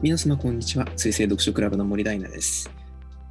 [0.00, 0.86] 皆様こんにちは。
[0.94, 2.70] 水星読書クラブの森大奈です。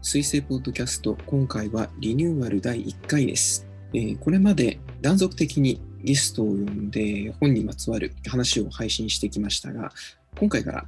[0.02, 9.94] 水星ポッドキャスト今回はリニューアル第1回です、えー、これまで断続的にゲストを呼んで本にまつわる話を配信してきましたが
[10.38, 10.86] 今回から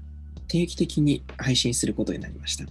[0.49, 2.65] 定期的に配信することになりました。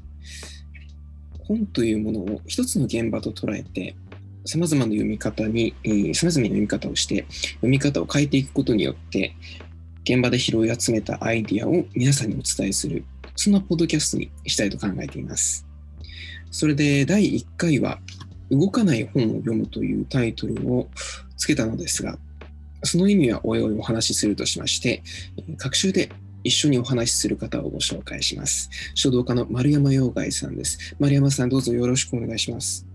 [1.44, 3.96] 本というものを一つの現場と捉えて
[4.44, 5.74] さまざまな読み方に、
[6.14, 9.34] さまざまな読み方をして、読み方を変えていくことによって、
[10.08, 13.04] 現場で拾い集めたアイディアを皆さんにお伝えする、
[13.36, 15.66] そんなポッドキャストにしたいと考えています。
[16.50, 17.98] それで第1回は、
[18.50, 20.88] 動かない本を読むというタイトルを
[21.36, 22.18] つけたのですが、
[22.84, 25.02] その意味はおいおいお話しするとしまして、
[25.58, 26.10] 各週で
[26.42, 28.70] 一緒にお話しする方をご紹介します。
[28.94, 30.96] 書道家の丸山洋外さんです。
[30.98, 32.86] 丸山さん、どうぞよろしくお願いします。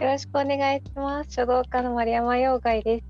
[0.00, 1.30] よろしくお願いします。
[1.30, 3.04] 書道家の丸山洋外です。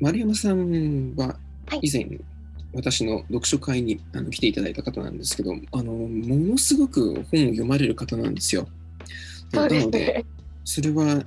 [0.00, 1.38] 丸山さんは
[1.80, 2.20] 以前、はい、
[2.74, 8.68] 私の読書会にあの来ていただいた方なんですけど、あのものすごく本を読まれる方なんですよ。
[9.52, 10.24] なので、
[10.64, 11.22] それは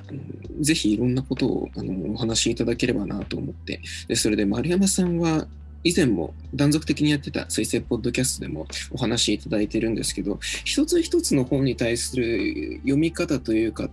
[0.59, 5.47] ぜひいろんなことをあのお話しいただければなと思ってでそれで丸山さんは
[5.83, 13.89] 以前も断続的にやってた水星ポッドキャストでもお話しいただいてるんですけど一つ一つの本に対する読み方というか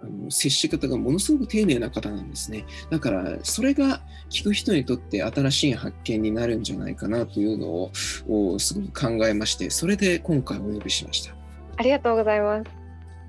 [0.00, 2.64] あの接し方がものすごく丁寧な方なんですね。
[2.90, 7.90] だからそれが聞く人にとって新しい発見になるんじゃないかなというの
[8.28, 11.34] をすごく考えましてそれで今回お呼びしました。
[11.76, 12.78] ありがとうございます。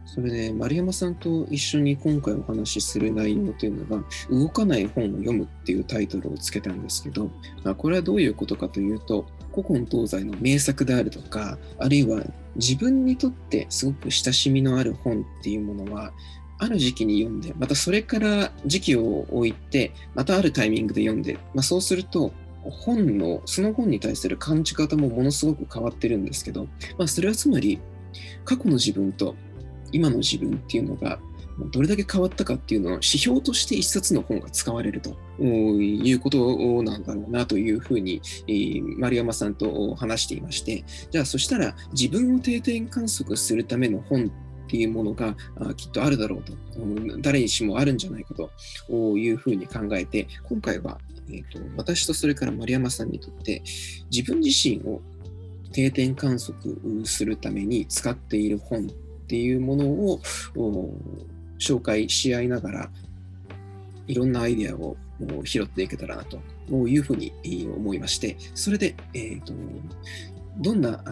[0.06, 7.30] それで丸山さんと一緒に今回お話しする内容というのが「動かない本を読む」っていうタイトルをつけたんですけど
[7.78, 12.24] これはどういうことかというと古今東西の名作であるとかあるいは
[12.56, 16.12] 自分にとってすごく親しみのある本っていうものは
[16.60, 22.32] ある時期に読んで、またそれから時期を置いて、またあるタイミングで読んで、まあ、そうすると、
[22.64, 26.66] 本の、その本に対する感じ方もものすごく変わってるんですけど、
[26.98, 27.80] まあ、それはつまり、
[28.44, 29.36] 過去の自分と
[29.92, 31.20] 今の自分っていうのが、
[31.72, 38.22] どれだけ変わったかっていうのを指標として一冊の本が使われるということなんだろうなというふうに、
[38.98, 44.32] 丸山さんと話していまして、じゃあそしたら自分を定点観測するための本
[44.70, 45.36] っていうものが
[45.76, 46.54] きっとあるだろうと、
[47.22, 48.52] 誰にしもあるんじゃないかと。
[49.18, 53.64] いうふうに考えて、今回は、えーと、私とそれから丸山さんにとって
[54.12, 55.02] 自分自身を
[55.72, 58.86] 定点観測するために使っている本っ
[59.28, 60.20] ていうものを
[61.60, 62.90] 紹介し合いながら
[64.08, 64.98] いろんなアイデアを
[65.44, 66.40] 拾っていけたらなと
[66.88, 67.32] いうふうに
[67.76, 69.54] 思いましてそれで、えーと、
[70.58, 71.04] どんな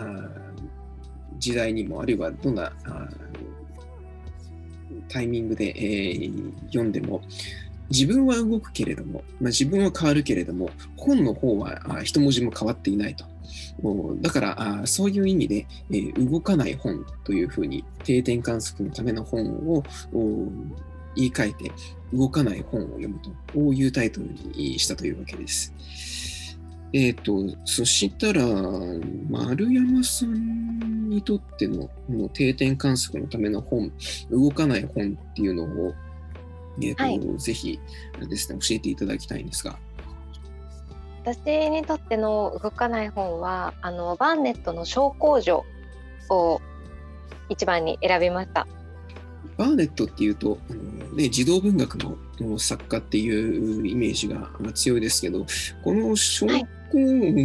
[1.38, 2.74] 時代にもあるいはどんな
[5.10, 7.22] タイミングで、えー、読んでも
[7.90, 13.26] 自分は動くけれども、まあ、自分は変わるけれども本の方は一文字も変わっていないと。
[14.22, 19.84] だからあそういう意味で、えー、動かない本というふうに定点観測のための本を
[21.16, 21.72] 言い換えて
[22.14, 23.20] 動かない本を読む
[23.54, 25.74] というタイトルにしたというわけです。
[26.94, 28.42] えっ、ー、と、そしたら、
[29.30, 33.92] 丸山さんにとってのの定点観測のための本、
[34.32, 35.94] 動かない本っていうのを、
[36.82, 37.80] えっ、ー、と、はい、ぜひ
[38.30, 39.78] ですね、教えていただきたいんですが。
[41.26, 45.66] 私にとっての動かない本は、あのバーネットの小工場
[46.30, 46.62] を
[47.50, 48.66] 一番に選びました。
[49.58, 51.96] バーネットっていうと、あのね、児童文学
[52.40, 55.46] の作家っていうイメージが強いですけど、
[55.84, 56.48] この小
[56.92, 56.98] 工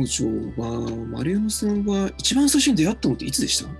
[0.07, 3.71] 場は、丸山さんは一番最初に出会ったのっていつでした？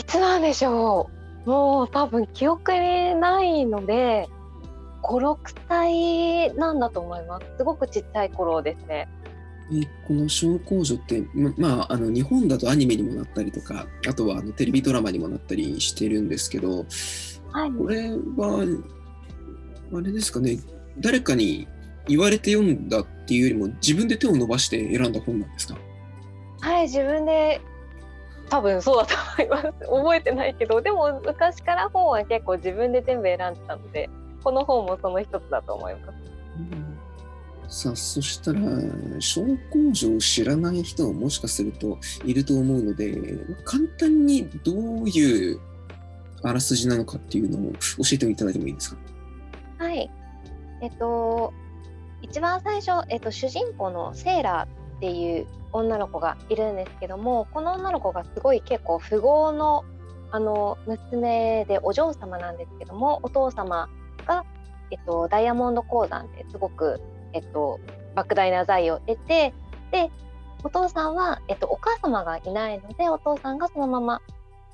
[0.00, 1.10] いつなんでしょ
[1.46, 1.50] う。
[1.50, 4.28] もう多分記憶にないので
[5.02, 5.38] 56
[5.68, 7.46] 歳なんだと思います。
[7.56, 9.08] すごくちっちゃい頃ですね。
[9.70, 16.86] えこの小工女ってま、まあ、あの日本だとアニメにもなったりとかあとはあのテレビドラマにもなったりしてるんですけど、
[17.52, 18.66] はい、これは
[19.94, 20.58] あれですかね。
[20.98, 21.68] 誰かに
[22.08, 25.76] 言われて読んだっていうよりも自分で手を伸ばして選んだ本なんですか？
[26.60, 27.60] はい自分で
[28.50, 29.68] 多分そうだと思います。
[29.88, 34.08] 覚えてないけどでも昔から本は結構自分で全部選んでたので
[34.42, 36.16] この本もその一つだと思います。
[36.58, 36.98] うん
[37.70, 38.60] さあそしたら
[39.20, 43.14] 小工場を知らない人はもしかするといると思うので
[43.66, 44.72] 簡単にど
[45.02, 45.60] ういう
[46.42, 47.78] あらすじなのかっていうのを教
[48.12, 49.84] えていただいてもいいですか？
[49.84, 50.10] はい。
[50.80, 51.52] えっと
[52.22, 59.84] 一番最初、えっと、主人公のセーラーっていう女の子がいるんですけどもこの女の子がすごい結構富豪の
[60.30, 63.88] あの娘でお嬢様なんですけどもお父様
[64.26, 64.44] が、
[64.90, 67.00] えっと、ダイヤモンド鉱山ですごく、
[67.32, 67.80] えっと、
[68.14, 69.54] 莫大な財を得て
[69.90, 70.10] で
[70.64, 74.20] お父さんは、えっと、お母様がいないのでお父さんがそのまま、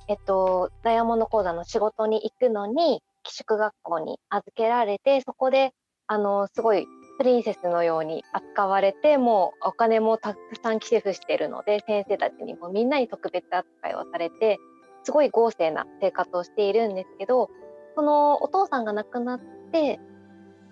[0.08, 5.72] えっと、ダイヤモンド講座の仕事に行くのに寄宿学校に預けられてそこで
[6.08, 6.86] あのすごい
[7.18, 14.58] プリンセスのように扱われてもうお金もたくさん寄付しているので先生たちにもみんなに特別扱いをされて
[15.04, 17.50] すごい豪勢な生活をしているんですけど
[17.94, 19.40] そのお父さんが亡くなっ
[19.70, 20.00] て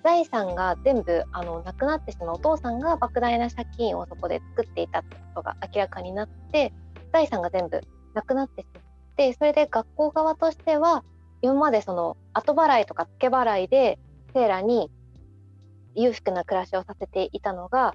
[0.02, 6.72] 財産が全部あのなくなってしまうお父さんが莫大な借金をそこで作っていたってことが明らかになって
[7.12, 7.80] 財産が全部
[8.14, 8.84] なくなってしまっ
[9.16, 11.04] てそれで学校側としては
[11.40, 13.98] 今までその後払いとか付け払いで
[14.32, 14.90] セーラに
[15.94, 17.94] 裕福な暮らしをさせていたのが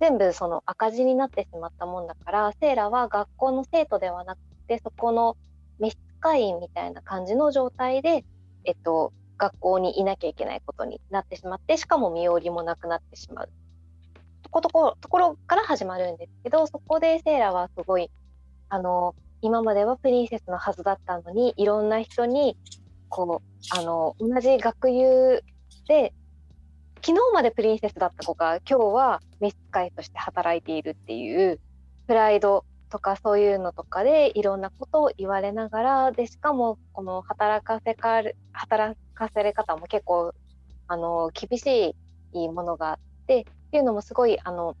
[0.00, 5.36] 全部その赤字になってしまったもんだからセーラは学校の生徒ではなくてそこの
[5.78, 8.24] 召使いみたいな感じの状態で、
[8.64, 13.50] えっと、学校にいなきゃいけないことになってしまってしかも身寄りもなくなってしまう。
[14.42, 18.10] とことこところから始まるんですけどそこでセーラはすごい
[18.68, 22.56] あの今まではプリンセスのはずだったのにいろんな人に
[23.08, 25.42] こうあの同じ学友
[25.86, 26.12] で
[27.00, 31.60] 昨日までプリンセスだった子が今日は召使いとして働いているっていう
[32.06, 38.22] プライドとかそういうのとかでいろんなことを言われながらでしかもこの働かせか
[38.52, 40.34] 働かせれ方も結構
[40.88, 41.94] あの厳し
[42.32, 44.74] いものがあってっていうのもすごいあの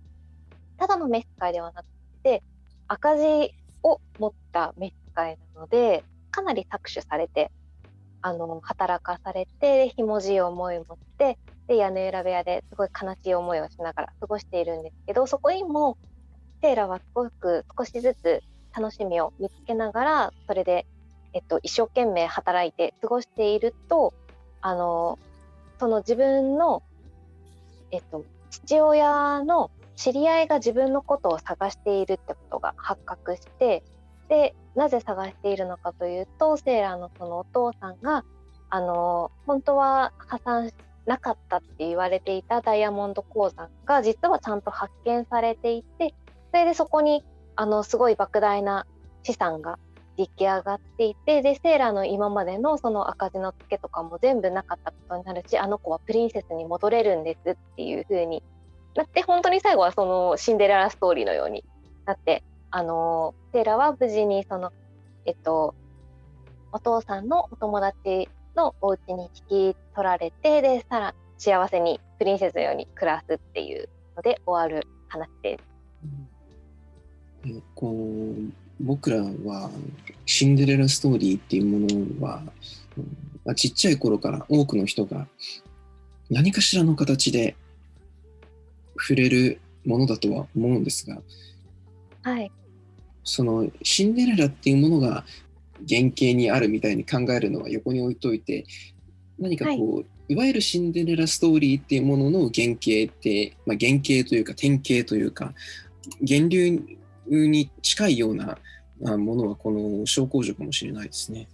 [0.78, 1.86] ただの召使いではなく
[2.22, 2.42] て
[2.88, 7.50] 赤字を持った召使いなのでかなり搾取されて
[8.22, 11.38] あの働かされてひもじい思いを持って
[11.68, 15.98] で屋根裏部屋ですごい悲しい思いをしながら過ごしているんですけどそこにも
[16.62, 18.42] セーラはすごく少しずつ
[18.74, 20.86] 楽しみを見つけながらそれで、
[21.34, 24.14] えっと、一生懸命働いて過ごしていると
[24.62, 25.18] あの
[25.78, 26.82] その自分の、
[27.90, 33.82] えっと、父親の知り合いが自分のことを探しているってことが発覚して
[34.28, 38.24] でなぜ探しているのかというとセーラーのそのお父さんが
[38.70, 40.74] あの本当は破産し
[41.08, 46.14] なかったって言われていたダイヤモンド鉱山が実はちゃんと発見されていて
[46.50, 47.24] それでそこに
[47.56, 48.86] あのすごい莫大な
[49.22, 49.78] 資産が
[50.18, 58.42] 出来上がっていてでセーラーの今までのその赤字の付けとかも全部なかったことになるしあの子はプリンセスに戻れるんですっていう風に
[58.94, 61.64] なって本当に最後はそのシンデレラストーリーのように
[62.04, 64.72] なってあのセーラーは無事にその
[65.24, 65.74] えっと
[66.72, 68.28] お父さんのお友達
[68.58, 75.64] のお家に引き取られてでさら幸せにプリンセスのように暮らすっていうので終わる話です。
[77.44, 79.70] うん、こう僕らは
[80.26, 82.42] シンデレラストーリーっていうものは、
[83.44, 85.28] まあ、ちっちゃい頃から多くの人が
[86.28, 87.56] 何かしらの形で
[88.98, 91.18] 触れるものだとは思うんですが、
[92.22, 92.50] はい、
[93.22, 95.24] そのシンデレラっていうものが
[95.88, 98.64] 原型にあるみたいに考えるのは横に置いといて
[99.38, 105.52] 何かこう、はい、いわゆるシンデレラストーリーっていうものの原型って、まあ、原型というか典型というか
[106.20, 106.82] 源流
[107.30, 108.58] に近いような
[109.00, 111.46] ものはこの小工場かもしれないですね。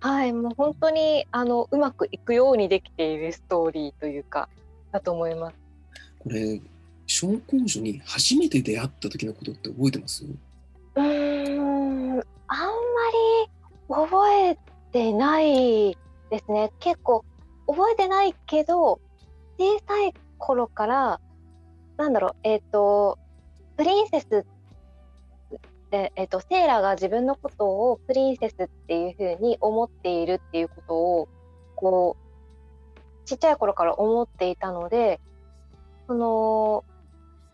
[0.00, 4.48] はい、もう本当にあのうまくいくようにできているストーリーというか
[4.92, 5.56] だと思います。
[6.18, 6.60] これ
[7.06, 10.24] 小工場に初めて出会った時のことって覚えてます？
[10.96, 12.22] うん
[12.54, 12.70] あんま
[13.98, 14.56] り覚え
[14.92, 15.98] てない
[16.30, 16.70] ですね。
[16.78, 17.24] 結構
[17.66, 19.00] 覚えてないけど
[19.58, 21.20] 小さい頃から
[21.96, 23.18] なんだろうえっ、ー、と
[23.76, 24.46] プリンセス
[25.90, 31.28] で、えーと、セーラが自分のことをプリンセスっていう風に思っているっていうことを
[31.74, 32.16] こ
[32.96, 35.20] うちっちゃい頃から思っていたので
[36.06, 36.84] その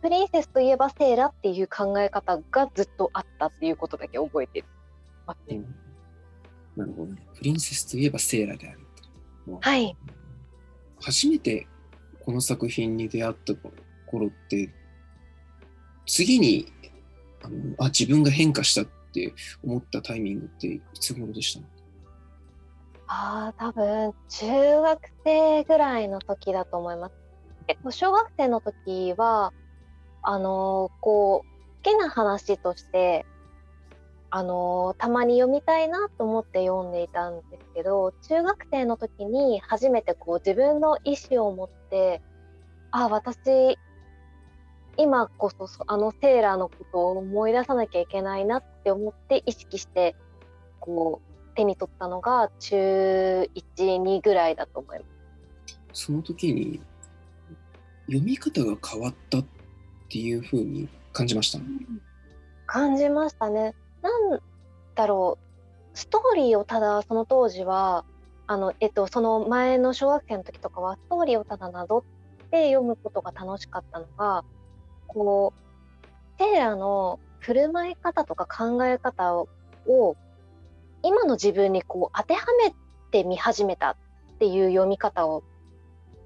[0.02, 4.66] プリンセスといえばセーラっていう考え方がずっとあったっていうことだけ覚えてる
[5.30, 5.62] ますね。
[6.76, 7.22] なるほどね。
[7.36, 8.80] プリンセスといえばセーラである
[9.46, 9.58] と。
[9.60, 9.96] はい。
[11.00, 11.66] 初めて
[12.24, 13.54] この作品に出会った
[14.06, 14.72] 頃って
[16.06, 16.72] 次に
[17.42, 19.32] あのあ自分が変化したって
[19.64, 21.66] 思ったタイミングっていつ頃でした？
[23.08, 27.14] ああ多分中学生ぐらいの時だと思います。
[27.90, 29.52] 小学生の時は
[30.22, 31.48] あのこう
[31.82, 33.24] 好きな話として
[34.32, 42.22] あのたまに読みたいなと思って読んでいたんですけど中学生の時に初めてこう自分の意思を持って
[42.92, 43.78] あ私
[44.96, 50.14] 今こそあのセーラーのことを思い出さなきゃいけないなって思って意識して
[50.78, 55.04] こう手に取ったのが中12ぐらいだと思いま
[55.94, 56.04] す。
[56.06, 56.80] その時に
[58.06, 59.44] 読み方が変わったっ
[60.10, 61.60] っていうふうに感じました？
[62.66, 63.76] 感じましたね。
[64.02, 64.40] なん
[64.94, 65.38] だろ
[65.94, 68.04] うストーリーをただその当時は
[68.46, 72.04] あの、えっと、その前の小学生の時とかはストーリーをただなぞ
[72.46, 74.44] って読むことが楽しかったのが
[75.06, 76.06] こう
[76.38, 80.16] セーラーの振る舞い方とか考え方を
[81.02, 82.74] 今の自分にこう当てはめ
[83.10, 83.96] てみ始めたっ
[84.38, 85.42] ていう読み方を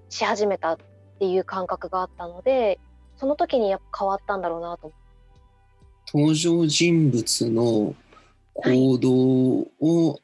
[0.09, 0.78] し始めたっ
[1.19, 2.78] ていう感覚があったので
[3.16, 5.04] その時にやっぱ変わったんだろうなと思って。
[6.13, 7.95] 登場人物の
[8.55, 9.13] 行動
[9.81, 10.21] を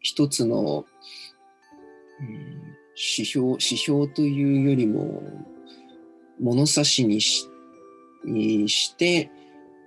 [0.00, 0.84] 一つの、はい、
[2.20, 2.28] うん、
[2.94, 5.22] 指標指標というよりも
[6.40, 7.48] 物差しにし
[8.24, 9.30] にして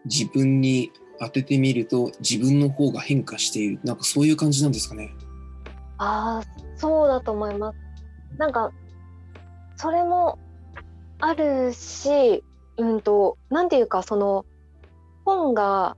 [0.06, 3.80] 自分に当ててみると自分の方が変化している。
[3.84, 5.14] なんかそういう感じなんですかね。
[5.98, 6.44] ああ
[6.76, 7.78] そうだと思います。
[8.38, 8.72] なんか
[9.76, 10.40] それも
[11.20, 12.44] あるし
[12.78, 14.46] うんとなんていうかその
[15.26, 15.98] 本が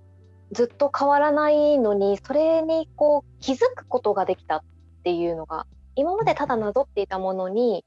[0.51, 4.63] ずっと変わらないのにそれにこう気づくことができたっ
[5.03, 5.65] ていうのが
[5.95, 7.83] 今までただなぞっていたものに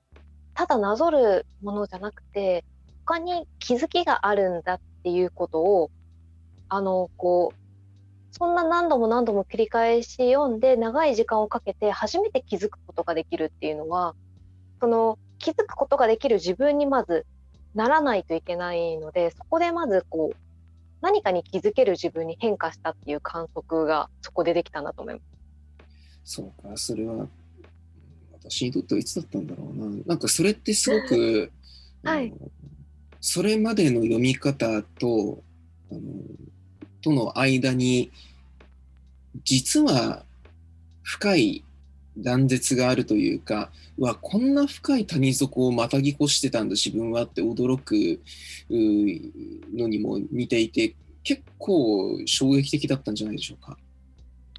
[0.54, 2.64] ただなぞるものじゃなくて
[3.06, 5.90] 他に気づきがあるんだっていうことを
[6.68, 7.68] あのこう
[8.32, 14.14] そんな何度も何度も繰り返し読んで長い時間をかけて初めて気づくことができるっていうのは
[14.80, 17.24] その気づくことができる自分にまず
[17.74, 20.36] ならないといけないのでそこでまずこう
[21.00, 25.24] 何かに気づける自分に変化したっていう観測がそこでできたなと思います。
[26.36, 27.26] そうかそれは
[28.32, 31.50] 私にとってはいつだったんだろうななんかそれってすごく
[32.04, 32.32] はい、
[33.20, 35.42] それまでの読み方と
[35.90, 36.00] あの
[37.00, 38.10] との間に
[39.44, 40.24] 実は
[41.02, 41.64] 深い
[42.18, 48.20] 断絶があるというかわこんな深い谷底をまたぎ越してたんだ自分はって驚く
[48.70, 53.76] のにも似ていて結構衝撃的だったんじゃないでしょうか。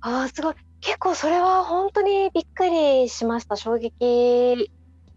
[0.01, 4.71] あすごい結構それは本当にびっくりしました衝撃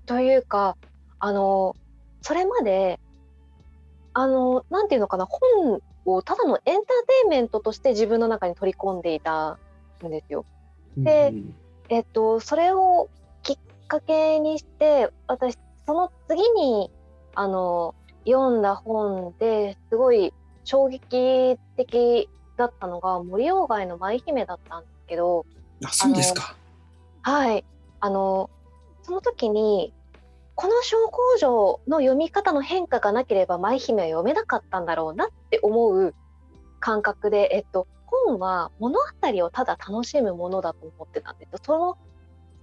[0.07, 0.77] というか
[1.21, 1.77] あの
[2.21, 2.99] それまで
[4.13, 6.85] あのなんていうのかな本をただのエンターテ
[7.25, 9.59] インメントとして自分の中に取り込んでいた
[10.05, 10.45] んですよ。
[10.97, 11.55] で、うん、
[11.93, 13.11] えっと、それを
[13.43, 16.91] きっかけにして私その次に
[17.35, 17.95] あの
[18.27, 20.33] 読んだ本ですごい
[20.65, 25.45] 衝撃的だったのが森鴎外の舞姫だったんですけど
[25.85, 26.57] あそうですか。
[27.21, 27.65] はい。
[28.01, 28.49] あの
[29.03, 29.93] その時に
[30.55, 36.15] この小工場の読み方の変化がなければ舞姫は読めなかったんだろうなって思う
[36.81, 37.87] 感覚で、えっと、
[38.27, 41.59] 本は物語をただ楽しむものだと思ってたんですよ。
[41.63, 41.99] その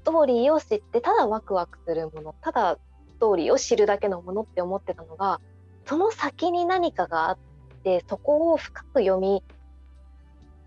[0.01, 2.77] ストーリーを知ってただワクワクするものただ
[3.09, 5.41] ストーリーを知るだけのものって思ってたのが
[5.85, 7.37] その先に何かがあっ
[7.83, 9.43] てそこを深く読み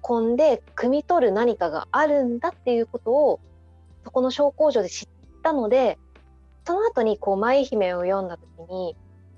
[0.02, 3.40] 込んで汲み取る何かがあるんだっていうことを
[4.04, 5.08] そこの小工場で知っ
[5.42, 5.98] たので
[6.66, 8.96] その後にこう舞姫を読んだ時に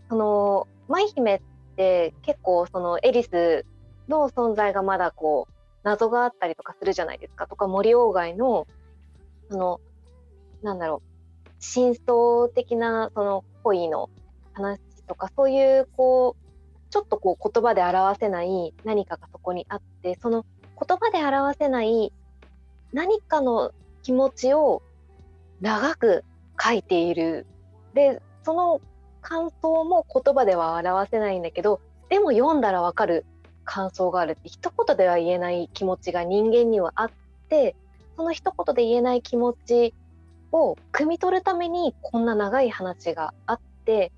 [0.08, 1.40] その舞姫っ
[1.76, 3.64] て結構そのエリス
[4.08, 7.46] の存在がまだこう謎があったりとかするじゃないですか。
[7.46, 8.66] とか森鴎外の
[9.50, 9.80] その
[10.62, 14.10] なんだろう真相的なその恋の
[14.52, 20.44] 話とかそういうこうちょっとこう言葉で表せない何かがそこにあってその
[20.78, 22.12] 言葉で表せない
[22.92, 24.82] 何かの気持ちを
[25.60, 26.24] 長く
[26.60, 27.46] 書いている。
[27.94, 28.80] でその
[29.22, 31.80] 感想も言葉では表せないんだけど
[32.10, 33.24] でも読んだらわかる。
[33.64, 37.10] 感想があるって一言では言えない気持ちが人間にはあっ
[37.48, 37.74] て
[38.16, 39.94] その一言で言えない気持ち
[40.52, 44.12] を汲み取るためにこんな長い話があって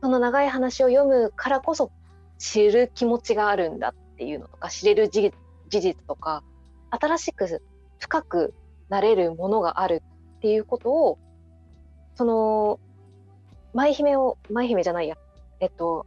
[0.00, 1.90] その長い話を読むからこそ
[2.38, 5.32] 知る気持ちがあるんだっていうのとか知れる事
[5.70, 6.42] 実とか
[6.90, 7.62] 新しく
[7.98, 8.54] 深く
[8.88, 10.02] なれるものがある
[10.38, 11.18] っていうことを
[12.14, 12.80] その
[13.74, 15.16] 舞姫を舞姫じゃないや
[15.60, 16.06] えっと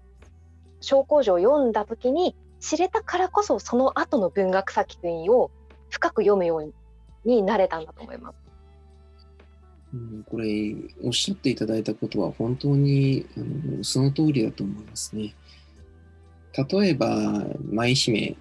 [0.82, 5.52] 小工場を読んだ時に知れたからこそその後の文学作品を
[5.90, 6.74] 深く読むよう
[7.28, 8.36] になれたんだと思います。
[9.94, 15.36] うん、これおっしゃっていただいたことは本当にあのその通りだと思いますね。
[16.70, 18.36] 例えば舞姫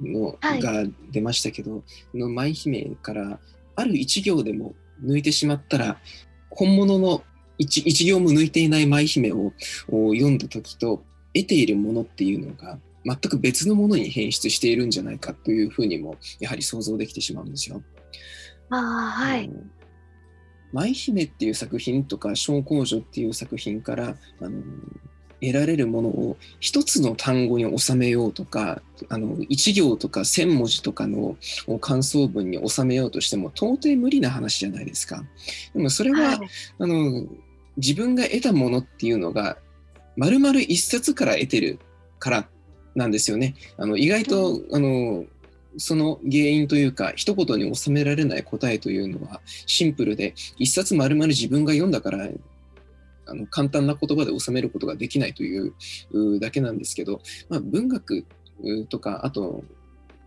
[0.00, 1.82] の、はい、が出ましたけど
[2.14, 3.38] の舞姫から
[3.74, 5.98] ある一行でも抜いてしまったら
[6.50, 7.22] 本物の
[7.58, 9.52] 一一行も抜いていない舞姫を
[9.88, 11.02] 読んだ時と
[11.34, 17.82] 得ているものっていうのが全く別のものに変質しているんじゃないかというふうにもやはり想像できてしまうんですよ。
[18.70, 19.48] あはい、
[20.72, 24.60] 舞姫っていう作品とか小公女っていう作品からあの
[25.40, 31.36] 得られるものを一つの単語に収めようとかあの1行とか1,000文字とかの
[31.80, 35.22] 感想文に収めようとしても到底無理な話じゃないですか。
[35.74, 36.48] でもそれは、はい、
[36.78, 37.26] あの
[37.76, 39.58] 自分が得たものっていうのが
[40.16, 41.78] 丸々一冊から得てる
[42.18, 42.48] から
[42.96, 43.54] なんですよね。
[43.76, 45.24] あの意外と、あの
[45.78, 52.28] その原因というか一言に収められない答えというのはシンプルで一冊丸々自分が読んだから
[53.26, 55.74] あの簡単な言葉で収めることができないという
[56.40, 58.24] だけなんですけど、まあ、文学
[58.88, 59.64] とかあと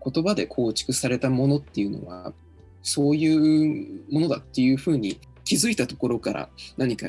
[0.05, 2.31] 言葉で構築されたものっていうのは
[2.83, 7.07] そういうものだっていうふうに気づいたところから何か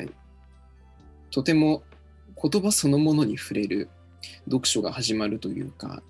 [1.29, 1.83] とても
[2.41, 3.89] 言葉そのものに触れる
[4.45, 6.01] 読書が始まるというか、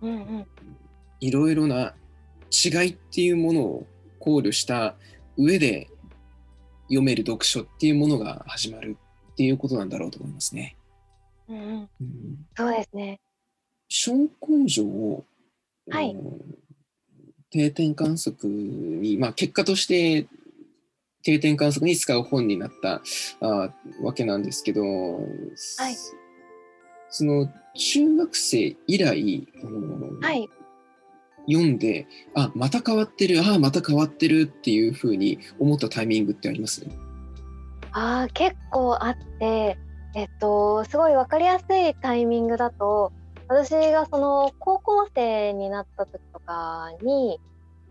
[0.00, 0.46] うんうん、
[1.20, 1.94] いろいろな
[2.50, 3.86] 違いっていうものを
[4.18, 4.94] 考慮した
[5.36, 5.88] 上で
[6.84, 8.96] 読める読書っていうものが始まる
[9.32, 10.76] っていうことなんだろうと思いますね。
[11.48, 13.20] うんうん、うん、そうですね。
[13.88, 15.24] 小根性を、
[15.90, 16.16] はい、
[17.50, 20.26] 定点観測に、まあ、結果として
[21.22, 23.02] 定点観測に使う本になった
[23.40, 25.20] あわけなんですけど、は
[25.90, 25.96] い、
[27.10, 29.48] その中学生以来、
[30.20, 30.48] はい、
[31.50, 36.86] 読んであまた変わってるああまた変わってるっていうふうに思ったタイミングってあります？
[37.92, 39.78] あ結構あって
[40.14, 43.12] えっとすごい分かりやすいタイミングだと
[43.48, 47.40] 私がその高校生になった時とかに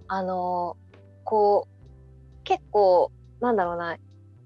[0.08, 0.78] あの
[1.24, 3.98] こう結構なんだろうな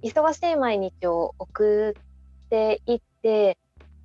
[0.03, 1.95] 忙しい毎日を送
[2.45, 3.57] っていって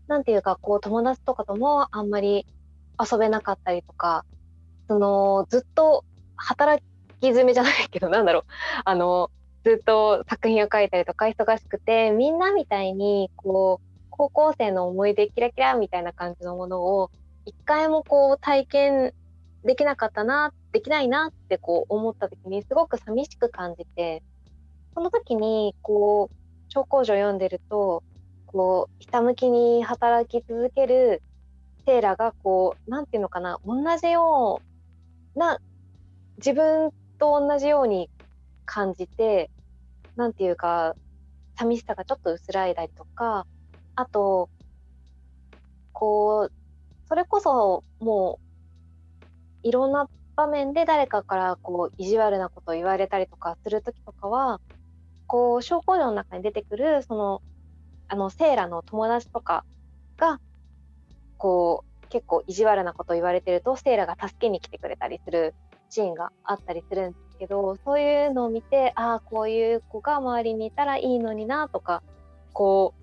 [0.09, 2.47] なんていうかこう友達とかともあんまり
[2.99, 4.25] 遊べなかったりとか
[4.89, 6.04] そのずっと
[6.37, 6.83] 働
[7.21, 8.45] き詰めじゃないけどなんだろう。
[8.85, 9.30] あの
[9.65, 17.11] ずっと作品を書いたりとか忙しくてみんなみたいにこう高校生の思い出キラキラみたいな感じのものを
[17.47, 19.13] 一回もこう体験
[19.65, 24.23] できなかったなできないなってこう思った時にすごく寂しく感じて
[24.95, 26.35] その時にこう
[26.69, 28.04] 小工場読んでると
[28.47, 31.23] こうひたむきに働き続ける
[31.85, 34.61] セーラがこう何て言うのかな同じよ
[35.35, 35.59] うな
[36.39, 38.11] 自分と同じように
[38.65, 39.50] 感じて
[40.17, 40.95] 何て言うか
[41.56, 43.47] 寂しさがちょっと薄らいだりとか
[43.95, 44.50] あと
[45.93, 46.52] こう
[47.09, 48.39] それこそも
[49.65, 54.61] ういろんな場面で誰かからこう意地悪なことを言われたりとかする時とかは
[55.26, 57.43] こう小工場の中に出てくるその
[58.08, 59.64] あのセーラの友達とか
[60.16, 60.40] が
[61.38, 65.54] こう結構意地悪なこと言われてるとセイラが助けに来てくれたりする
[65.90, 72.02] シーンがあったりするんですけどそういうのを見てああこういう子が周りにいたらいいのになとか
[72.52, 72.95] こ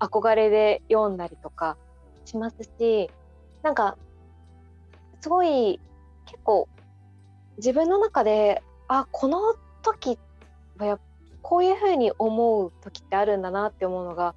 [0.00, 1.76] う憧れで読んだりとか
[2.24, 3.10] しますし
[3.62, 3.96] なんか
[5.20, 5.80] すごい
[6.26, 6.68] 結構
[7.58, 10.18] 自分の中であこの時
[10.78, 11.00] はやっ
[11.48, 14.34] こういうふうに思う時ってあるんだなって思うのが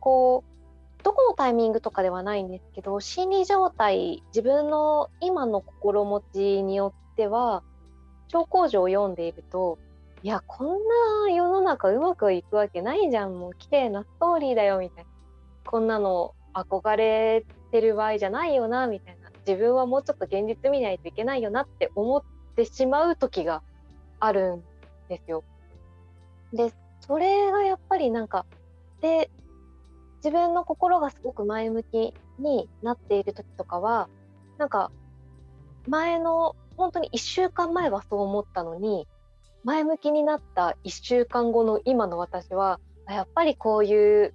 [0.00, 7.62] こうどこのタイミングとかではないんですけど心理状態自分の今の心持ちによっては
[8.28, 9.76] 超工場を読んでいると
[10.22, 10.68] いやこん
[11.26, 15.10] な世の中うまくいくわけないじゃんもう綺麗なストーリーだよみたいな
[15.66, 22.22] こんなの憧れてる場合じゃないよなみたいな自分はもうちょっと現実見ないといけないよなって思っ
[22.56, 23.60] てしまう時が
[24.20, 24.64] あるん
[25.10, 25.44] ですよ。
[26.52, 28.46] でそれがやっぱりなんか
[29.00, 29.30] で
[30.18, 34.08] 自分の心がすごく前向きになっている時とかは
[34.58, 34.90] なんか
[35.86, 39.06] 前の本当に1週間前はそう思ったのに
[39.64, 44.34] 前向きになった1週間後の今の私はやっぱりこういう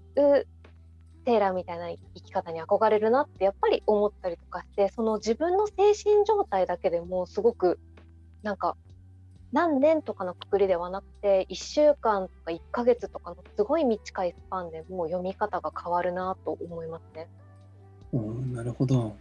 [1.26, 7.80] テーラーみたいな生き方に憧れるなってやっぱり思ったりとかしてその自分の精神状態だけでもすごく
[8.44, 8.76] なんか
[9.52, 17.28] 何年とかのくくりではなくて1週間とか1ヶ月とかのすごい短いスパンでもう読み方が変わるなと思いますね。
[18.54, 19.16] なるほど。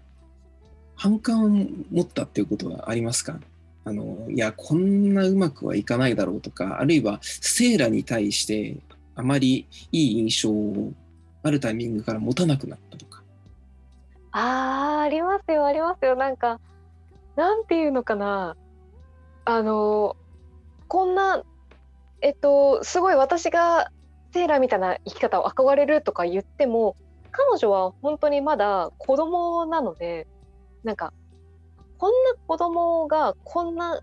[0.94, 3.40] 反感を持ったっていうことはありますか？
[3.84, 8.76] あのいやこんなうまくはいかないだろうとかあるいはセーラに対して
[9.16, 10.92] あまりいい印象を
[11.42, 13.22] あるタイミングから持たなくなったとか。
[14.32, 16.60] あーありますよありますよなんか
[17.36, 18.56] なんていうのかな
[19.46, 20.16] あの
[20.90, 21.44] こんな
[22.20, 23.92] えっとすごい私が
[24.32, 26.96] セーラーみたいな生き方を憧れるとか言っても
[27.30, 30.26] 彼女は本当にまだ子供なので
[30.82, 31.12] なんか
[31.96, 34.00] こんな子供がこんな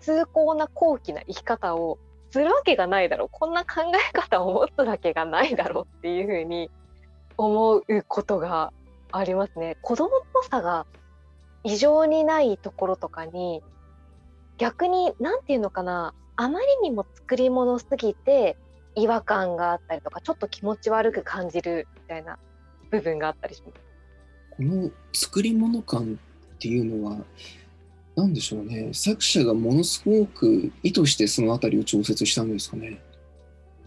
[0.00, 1.98] 崇高な高貴な生き方を
[2.30, 6.70] するわけがないだろうこんな考え方を持つわけがないだろうっていうふうに
[7.38, 8.72] 思うことが
[9.10, 9.78] ありますね。
[9.82, 10.86] 子供っぽさが
[11.64, 13.64] 異常にないところとかに
[14.58, 18.56] 逆に何て言うのかなあまりにも作り物すぎて
[18.94, 22.38] 違和感があったりとかちょっと気持ち悪く感じるみたいな
[22.90, 23.80] 部分があったりします。
[24.56, 26.18] この作り物感
[26.54, 27.18] っていうのは
[28.16, 33.02] 何でしょうね作者がものすごく意図してその辺りを調節したんですかね。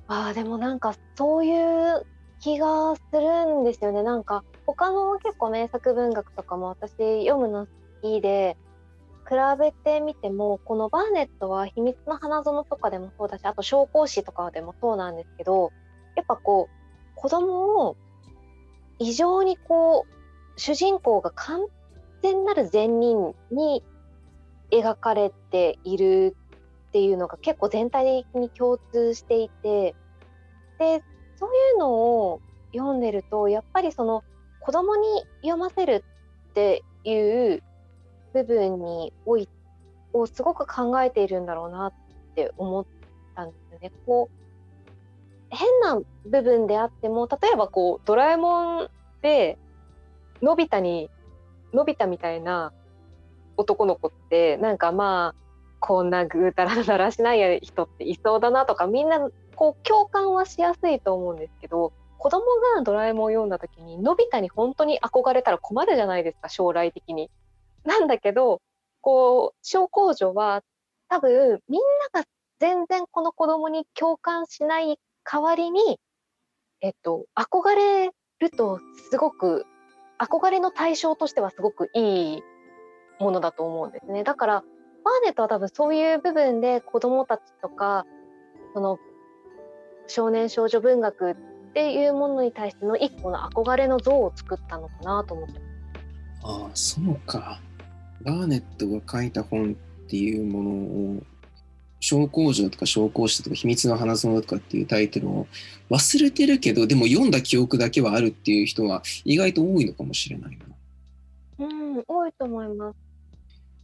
[0.07, 2.05] ああでもなんかそういう
[2.39, 4.03] 気がするんですよね。
[4.03, 7.71] なんか他の結構名作文学とかも私読むの好
[8.03, 8.72] きで比
[9.60, 15.72] べてみてもこのバーネットは「秘密の花園」とかでもそうだしあと「紹興酒」とかでもそうなんですけど
[16.15, 17.96] やっぱこう子供を
[19.00, 21.65] 異常にこう主人公が完
[22.22, 23.84] 全なる善人に
[24.72, 26.36] 描かれている
[26.89, 29.96] っていうのが結構全体的に共通していて
[30.80, 31.04] で
[31.38, 32.41] そういうのを
[32.74, 34.24] 読んでるとやっぱりその
[34.60, 36.04] 子供に読ませる
[36.52, 37.63] っていう
[38.34, 39.48] 部分におい
[40.13, 41.93] をすごく考えているんだろうなっ
[42.36, 42.86] て思っ
[43.36, 43.91] たんですよね。
[44.06, 44.43] こう
[45.56, 48.89] 変な部分であっても例えばこうドラえもん
[49.22, 49.58] で
[50.41, 51.10] のび太に
[51.74, 52.74] のび太みたいな
[53.56, 55.43] 男の子ってなんかまあ
[55.80, 59.19] こんなぐうたらだらしない人っていそうだなとかみんな
[59.56, 67.30] こう共感はしやすいと思うんですけど子供がドラえもんを読んだ時にのび太に本当に憧れたら困るじゃないですか将来的に。
[67.86, 68.62] なんだけど
[69.02, 70.63] こう小公女は
[71.10, 71.82] 多分みん
[72.13, 72.26] なが
[72.60, 74.98] 全然この子供に共感しない
[75.30, 76.00] 代わりに、
[76.82, 79.65] えっと、憧れるとすごく
[80.19, 82.43] 憧れの対象としてはすごくいい
[83.19, 84.24] ものだと思うんですね。
[84.24, 84.54] だから
[85.04, 88.06] バーネットは多分そういう部分で子どもたちとか
[88.74, 88.98] その
[90.08, 91.36] 少年少女文学っ
[91.74, 95.62] ていうものに対しての一個の憧れの像を作ったのかなと思って
[96.43, 97.60] ああそうか。
[98.21, 99.73] バーネットが書いた本
[100.06, 101.23] っていうものを
[101.99, 105.47] 小工場とか小工室とか秘密の花園とかっていうタイトルを
[105.89, 110.58] 忘れてるけどでも読んだ記憶だけはあるっていう人は意外と多いのかもしれない
[111.60, 111.65] な。
[111.65, 112.97] うん多いと思います。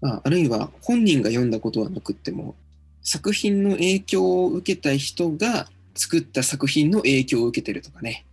[0.02, 2.56] あ、あるいは本人が読んだことはなくっても
[3.02, 8.26] 作品の影響を受けた人が作った作品の影響を受けてるとかね。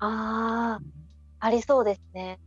[0.00, 0.78] あ
[1.40, 2.38] あありそうですね。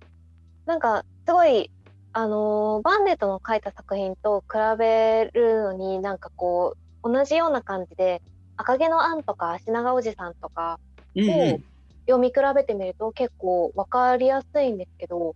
[0.68, 1.72] なんかすごい
[2.18, 8.24] あのーバンネットの書いた作品と比べるのになんかこう同じような感じで
[8.58, 10.80] 「赤毛のアン」とか「足長おじさん」とか
[11.16, 11.64] うんうん。
[12.08, 15.36] 読み比べてみると結構分かりやすいんですけど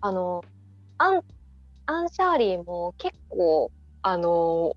[0.00, 0.44] あの
[0.96, 1.22] アン
[1.84, 4.76] アン・シャーリーも結構あの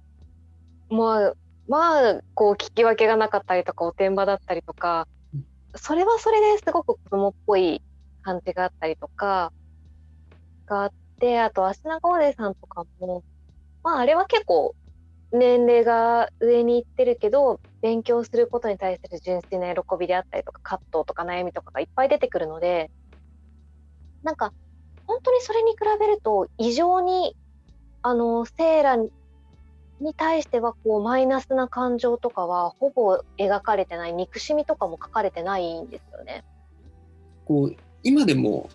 [0.90, 1.34] まあ
[1.70, 7.82] まあこう聞き分けがなかったりとかおてんばだったりとかうんそれはそれですごく子供っぽい
[8.22, 9.54] 感じがあったりとか
[10.66, 10.92] があっ
[11.22, 13.24] てあと足長おじさんとかも
[13.84, 14.76] まああれは結構
[15.32, 22.92] 年齢が上に行ってるけど勉強することに対する純粋な喜びであったりとか葛藤とか悩みとかがいっぱい出てくるので
[24.24, 24.52] なんか
[25.08, 27.36] 本当にそれに比べると異常に
[28.02, 36.44] あのセーラに対してはこうマイナスな感情とかはほぼ描かれてない憎しみとかも書かれてないんですよね。
[37.46, 38.70] こう今でも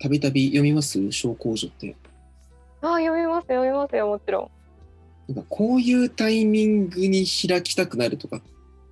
[0.00, 1.10] たびたび読みます？
[1.12, 1.96] 小工女って。
[2.82, 4.50] ああ読みます読みますよもちろ
[5.28, 5.34] ん。
[5.34, 8.42] なんかこういうタイミングに開きたくなるとか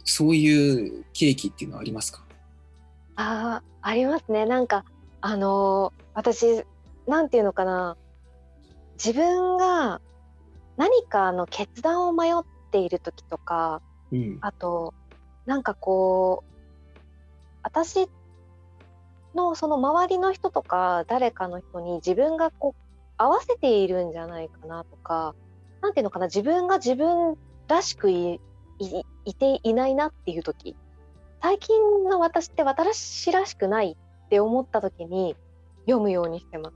[0.04, 2.24] そういう契機っていうのはありますか？
[3.16, 4.46] ああありますね。
[4.46, 4.84] なんか
[5.20, 6.64] あのー私
[7.06, 7.96] なんていうのかな。
[8.94, 10.00] 自分が
[10.76, 12.34] 何かの決断を迷っ
[12.70, 14.38] ている時とかうん。
[14.40, 14.94] あと
[15.44, 16.52] なんかこう
[17.62, 18.08] 私
[19.34, 22.82] のその周りの人とか誰かの人に自分がこう
[23.16, 25.34] 合わせているんじゃないかなとか
[25.80, 27.36] なんていうのかな自分が自分
[27.68, 28.40] らしくい
[28.78, 30.74] いいていないなっていう時
[31.40, 35.36] 最近の私って私らしくないって思った時に
[35.86, 36.74] 読むようにしてます。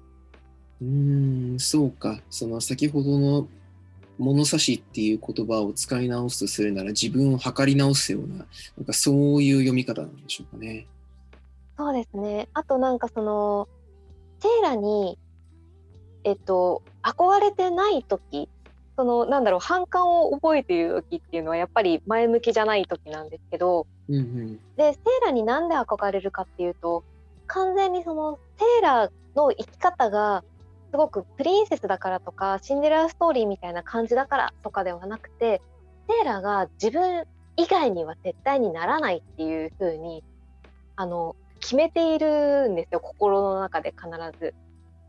[0.82, 3.48] うんそうかその先ほどの
[4.18, 10.86] 物差しっていう言葉を使い直すとするなら自分を測り直すようななんかそういう読み方なんでしょうかね。
[11.76, 12.48] そうですね。
[12.54, 13.68] あとなんかその
[14.40, 15.18] セイラに
[16.24, 18.48] えっと憧れてない時、
[18.96, 27.02] そのなんだろう反感を覚えている時っていうのはやっぱり前向きじゃない時なんですけど、うんうんでセイラになんで憧れるかっていうと
[27.46, 30.44] 完全にそのセイラの生き方が
[30.90, 35.60] すごくプリンセスだからとかシンデレラストーリーみたいな感じだからとかではなくて
[36.08, 37.24] セイラが自分
[37.56, 40.22] 以外には絶対にならないっていう風に
[40.94, 41.36] あの
[41.66, 44.54] 決めているんですよ心の中で必ず。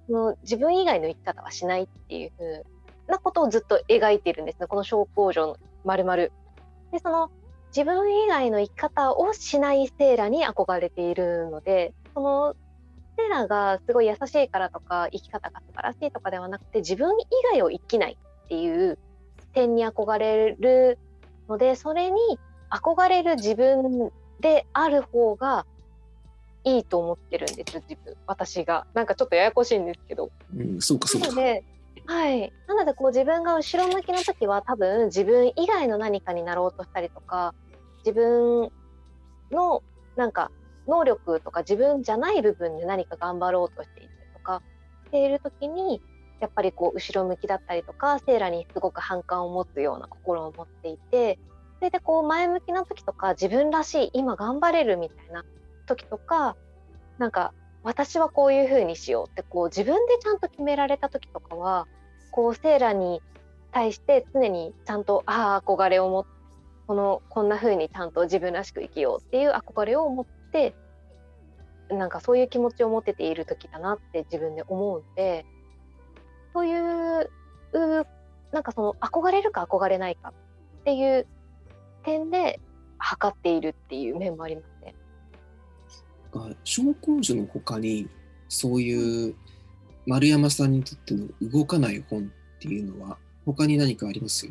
[0.08, 2.64] その自分以外の生き方はしないっていう風
[3.08, 6.16] なことをずっと描いているんですねこの小工場の丸々。
[6.18, 6.32] で
[7.04, 7.30] その
[7.68, 12.56] 自分以外の生き方をしないセーラに憧れているのでその
[13.18, 18.98] セーラがすごい優しいからとか生き方が素晴らしいとかではなくて自分以外を生きないっていう
[19.54, 20.98] 点に憧れる
[21.48, 22.40] のでそれに
[22.72, 25.68] 憧れる自分である方が
[26.68, 30.32] いいと思ってるんです自分私がなんかちょっとややこしいんですけど。
[30.56, 31.28] うん、そうかそうか。
[31.28, 31.64] なので
[32.06, 37.54] はい、なのでこう自分が後ろ向きの時は多分自分以外の何かになろうとしたりとか
[38.06, 38.72] 自分
[39.52, 39.84] の
[40.16, 40.50] なんか
[40.88, 44.62] 能力とか自分じゃない部分で何か頑張ろうとしていたりとか
[45.06, 46.02] している時に
[46.40, 51.40] やっぱりこう後ろ向きだったりとかセーラにすごく反感を持つような心を持っていて
[51.80, 55.44] それでこう前向きな時とか自分らしい今頑張れるみたいな
[55.88, 56.56] 時とか
[57.18, 61.88] なんか私はこういう風にしようってこう自分でちゃんと決められた時とかは
[62.32, 63.22] こうセーラに
[63.72, 66.38] 対して常にちゃんとああ憧れを持って
[66.88, 70.74] このこんな風にちゃんと自分らしく生きようっていう憧れを持って
[71.90, 75.46] なんかそういう気持ちを持てている時だなって自分で思うんで
[76.54, 77.30] そういう
[78.54, 81.28] なんかその憧れるか憧れないかっていう
[82.04, 82.62] 点で
[82.98, 84.96] 測っているっていう面もありますね。
[86.64, 88.08] 小公女の他に
[88.50, 89.36] そういう
[90.06, 92.24] 丸山さんにとっての動かない本っ
[92.60, 94.48] ていうのは他に何かあります？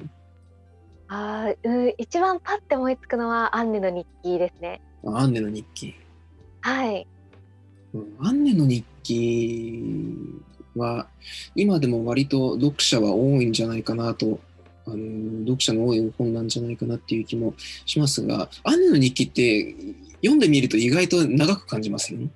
[1.09, 4.81] あう一番パッて思いつくのはアンネの日記ですね。
[5.05, 5.95] アンネの日記。
[6.61, 7.07] はい。
[8.19, 9.83] アンネの日記
[10.75, 11.07] は
[11.55, 14.41] 今でも割と読者は多いんじゃないかなと
[14.87, 17.55] あの読者の多い本なんじゃないかなっていう気も
[17.87, 19.75] しますがアンネの日記って
[20.23, 22.31] 読んでみると意外と長く感じますよね。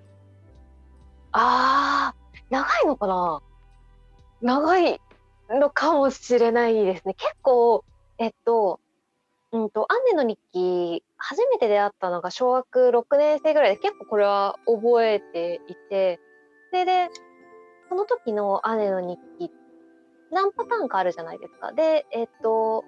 [1.33, 3.43] あー長いのかな？
[4.43, 5.01] 長い
[5.51, 7.15] のかもしれないですね。
[7.15, 7.85] 結構
[8.19, 8.81] えっと
[9.53, 16.21] うんと、アンネの日記、初めて出会ったのが小学6年生ぐらいで、結構これは覚えていて、
[16.71, 17.09] それで、
[17.89, 19.51] その時のアンネの日記、
[20.31, 21.73] 何パターンかあるじゃないですか。
[21.73, 22.85] で、えっと、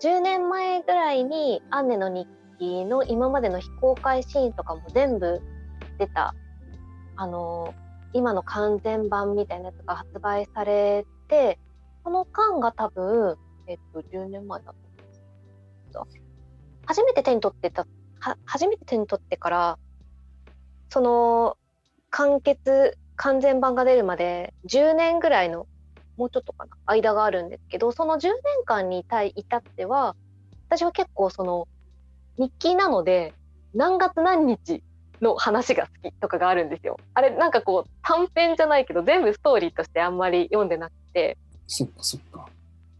[0.00, 2.41] 10年前ぐらいにアンネの日記
[2.84, 5.40] の今までの非公開シーンとかも全部
[5.98, 6.34] 出た、
[7.16, 7.74] あの、
[8.12, 11.58] 今の完全版みたいなやつが発売されて、
[12.04, 14.92] その間が多分、えっと、10年前だった
[16.86, 17.86] 初めて手に取ってた
[18.44, 19.78] 初めて手に取ってから
[20.90, 21.56] その
[22.10, 25.66] 完結完全版が出るまで10年ぐらいの
[26.16, 28.32] もうちょっとかな間があるんですけどその10年
[28.64, 30.16] 間に至っては
[30.68, 31.66] 私は結構その
[32.38, 33.34] 日記なので
[33.74, 34.82] 何月何日
[35.20, 36.98] の話が好きとかがあるんですよ。
[37.14, 41.38] あれなんかこう短編じゃないけど全部ストーリーとしてあんまり読んでなくて。
[41.66, 42.46] そっかそっか。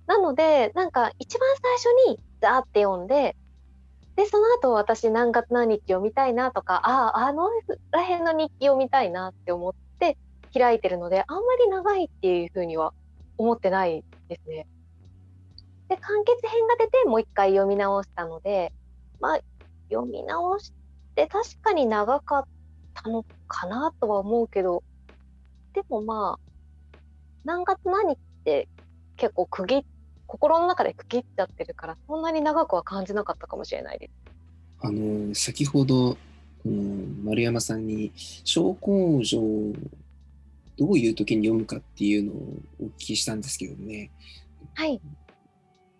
[0.07, 3.37] なのでなんか一番最初にザーって読んで
[4.17, 7.49] でその後私何月何日を見たいなとかあああの
[7.91, 10.19] らへんの日記を見たいなって思って
[10.53, 12.93] 開いてるのであんまり長いっていうふうには
[13.39, 14.67] 思ってないですね。
[15.89, 18.73] で完結編が出てもう一回読み直したので
[19.23, 19.41] まあ
[19.91, 20.73] 読み直し
[21.15, 22.45] て確かに長かっ
[22.93, 24.83] たのかなとは思うけど
[25.73, 26.51] でもまあ
[27.45, 28.69] 何月何って
[29.17, 29.85] 結構区切っ
[30.33, 34.13] 心の中で区切っちゃってるからそんなに長くは感じなかったかもしれないです。
[34.81, 36.17] あの先ほど、
[36.65, 39.39] うん、丸山さんに小工場
[40.79, 44.11] どういう時に読むかっていうのをお聞きしたんですけどね、
[44.75, 44.99] はい、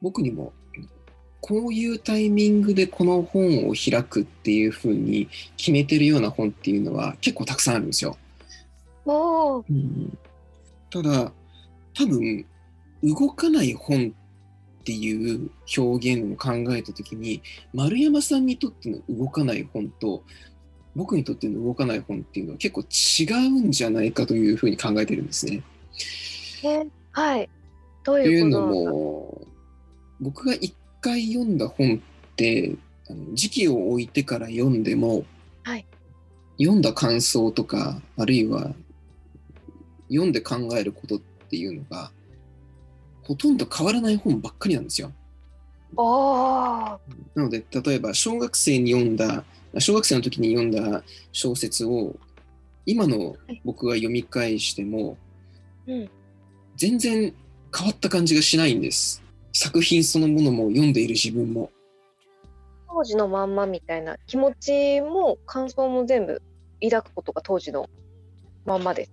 [0.01, 0.55] 僕にも
[1.43, 8.17] こういうタイミングでこの本を開くっていうふうに決めてるような本っていうのは結構たくさんあるんですよ。
[9.05, 10.17] おうん、
[10.89, 11.33] ただ
[11.95, 12.47] 多分
[13.03, 14.15] 動かない本
[14.83, 17.43] っていう表現を考えた時に
[17.75, 20.23] 丸山さんにとっての動かない本と
[20.95, 25.63] 僕にとっての動かない本っていうのは結構違うんじゃないかというふうに考えてるんですね。
[26.63, 27.49] えはい
[28.05, 29.47] どういうのも
[30.21, 32.77] 僕が一回読んだ本って
[33.11, 35.25] あの時期を置いてから読んでも、
[35.65, 35.85] はい、
[36.59, 38.71] 読んだ感想とかあるいは
[40.09, 41.19] 読んで考えることっ
[41.51, 42.13] ていうのが
[43.25, 45.13] ほとんど変わらない本ばっかりなんですよ。
[47.35, 49.45] なので例えば小学生に読んだ
[49.79, 52.17] 小学生の時に読んだ小説を
[52.87, 55.19] 今の僕が読み返しても、
[55.87, 56.11] うん、
[56.77, 57.35] 全然
[57.77, 59.22] 変わった感じがしないんです。
[59.53, 61.71] 作品そのものも読んでいる自分も。
[62.89, 66.43] 当時のまんまみたいな気持ちも感想も全部
[66.83, 67.89] 抱くことが当時の
[68.67, 69.13] まんまです。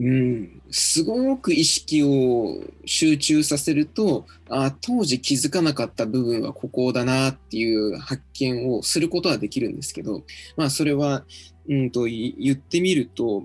[0.00, 10.22] うん、すごく意識を集中させるとあ当時気づかなかった部分はここだなっていう発見をすることはできるんですけど、
[10.56, 11.24] まあ、それは、
[11.68, 13.42] うん、とい言ってみると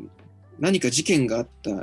[0.58, 1.76] 何か事件があったあ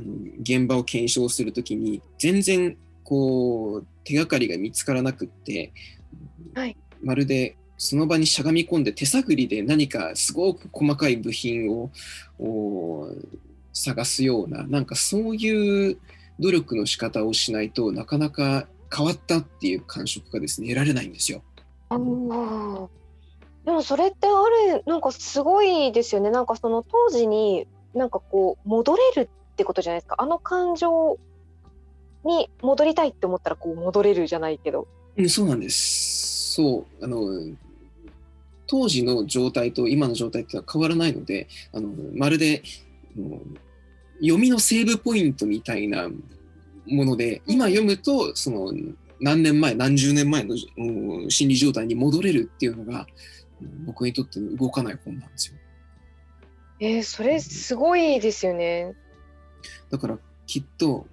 [0.00, 5.72] の現場を検証するときに全然こう手がかりが見つからなくって、
[6.54, 6.76] はい。
[7.02, 11.90] まるでその場にしゃがみ込んで手探りで何かすごく細かい部品を
[12.40, 13.08] お
[13.72, 15.98] 探すようななんかそういう
[16.40, 21.42] 努力の仕方をしないとなかなか変わったっていう感触がですね得られないんですよ。
[21.90, 22.88] あー。
[23.64, 26.30] でもそれってあるなんかすごいですよね。
[26.30, 30.16] なんかその当時になんかこう戻れるってことじゃないですか。
[30.18, 31.18] あの感情
[32.26, 34.86] に戻りたいって思ったらこう戻れるじゃないけど
[35.16, 36.54] うん、そうなんです。
[36.54, 37.56] そうあの
[38.66, 42.62] 当時の状態と今の状態っては変わらないのであのまるで
[44.20, 46.08] 読みのセーブポイントみたいな
[46.86, 48.72] もので今読むとその
[49.20, 53.06] 何年前何十年前のうん心理状態に戻れるっていうのが
[53.60, 55.54] うん僕にとっての動かない本なんですよ。
[56.78, 58.94] えー、それすごいですよね
[59.90, 61.06] だからきっと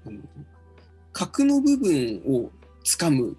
[1.14, 2.52] あの核の部分を
[2.84, 3.36] つかむっ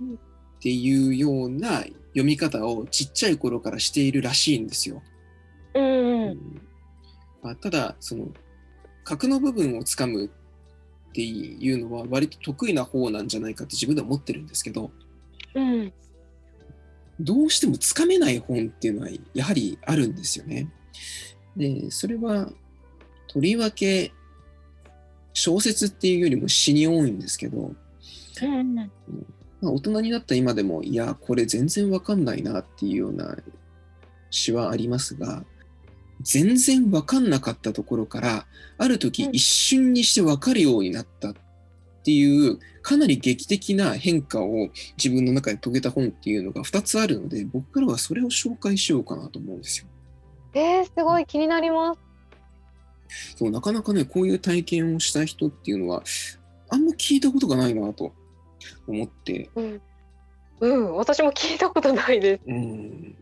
[0.61, 5.03] ていうような読み方をちっちゃい頃からしているらしいんですよ。
[5.75, 6.61] うんううんん
[7.43, 8.29] まあ、ただその
[9.05, 10.31] 核の部分をつかむっ
[11.13, 14.91] ていうのは割と得意な方なんじゃないかって自分では思ってるんですけど
[15.55, 15.93] うん
[17.21, 20.69] どうしてもつかめない本っていうのはやはりあるんですよね。
[21.57, 22.51] でそれは
[23.29, 24.13] とりわけ
[25.35, 27.75] 小説っていうよりも詩に多いんですけど、
[28.43, 28.77] うん。
[28.77, 28.89] ま
[29.69, 33.37] あ、大人になった今でもいやこれ全然わかんないなっていうような
[34.31, 35.45] 詩はありますが
[36.21, 38.47] 全然わかんなかったところから
[38.79, 39.35] ある時うん。
[39.35, 41.35] 一瞬にしてわかるようになったっ
[42.05, 44.69] ていうかなり劇的な変化を
[44.99, 49.87] 自分の中で遂げた本っていうのが2つあるので僕からはそれを紹介しようかなと思うんですよ。
[50.53, 52.04] えー、すごい気になります
[53.37, 56.03] そうなかなかねこういう体験をした人っていうのは
[56.71, 58.13] あんま聞いたことがないなと
[58.87, 59.51] 思って。
[59.55, 59.81] うん、
[60.61, 62.43] うん、私も聞いたことないです。
[62.47, 63.15] うん。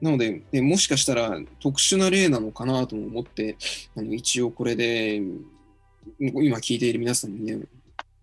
[0.00, 3.56] なので、ね、もしかしたら特殊な例なのかなとも思って、
[3.96, 5.22] あの一応これで、
[6.18, 7.60] 今聞いている皆さんにね、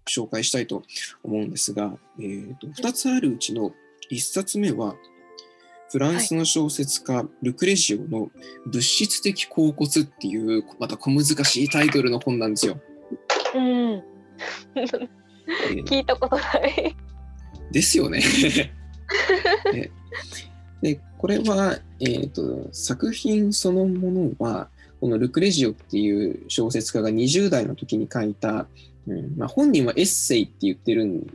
[0.07, 0.83] 紹介したいと
[1.23, 3.71] 思うんですが、えー、と2つあるうちの
[4.11, 4.95] 1冊目は、
[5.91, 8.29] フランスの小説家、ルクレジオの
[8.67, 12.79] 物質的恍惚っていう、また小難しいタイトルの本なんですよ。
[13.55, 14.03] うん。
[14.75, 15.09] えー
[15.85, 16.95] 聞いたことない。
[17.71, 18.21] ですよね。
[19.73, 19.89] ね
[20.81, 24.69] でこれは、えーと、作品そのものは
[25.01, 28.67] このルクレジオっていう小説家が20代の時に書いた、
[29.07, 31.27] うんまあ、本人はエッセイって言ってるん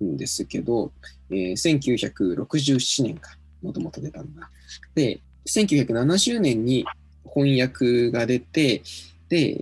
[0.00, 0.92] ですけど、
[1.30, 4.48] えー1967年かもともと出たのが。
[4.94, 6.84] で1970年に
[7.24, 8.82] 翻訳が出て
[9.28, 9.54] で、え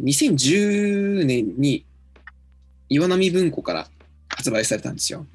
[0.00, 1.84] ー2010年に
[2.88, 3.88] 岩波文庫から
[4.28, 5.26] 発売されたんですよ。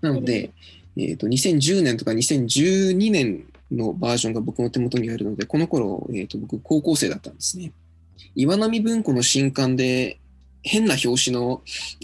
[0.00, 0.50] なので、
[0.96, 7.72] えー、と2010年とか2012年のバージョンが僕の手元にあるので、この頃、えー、と僕高校生だったんですね。
[8.34, 10.18] 岩波文庫の新刊で
[10.62, 11.62] 変な表紙の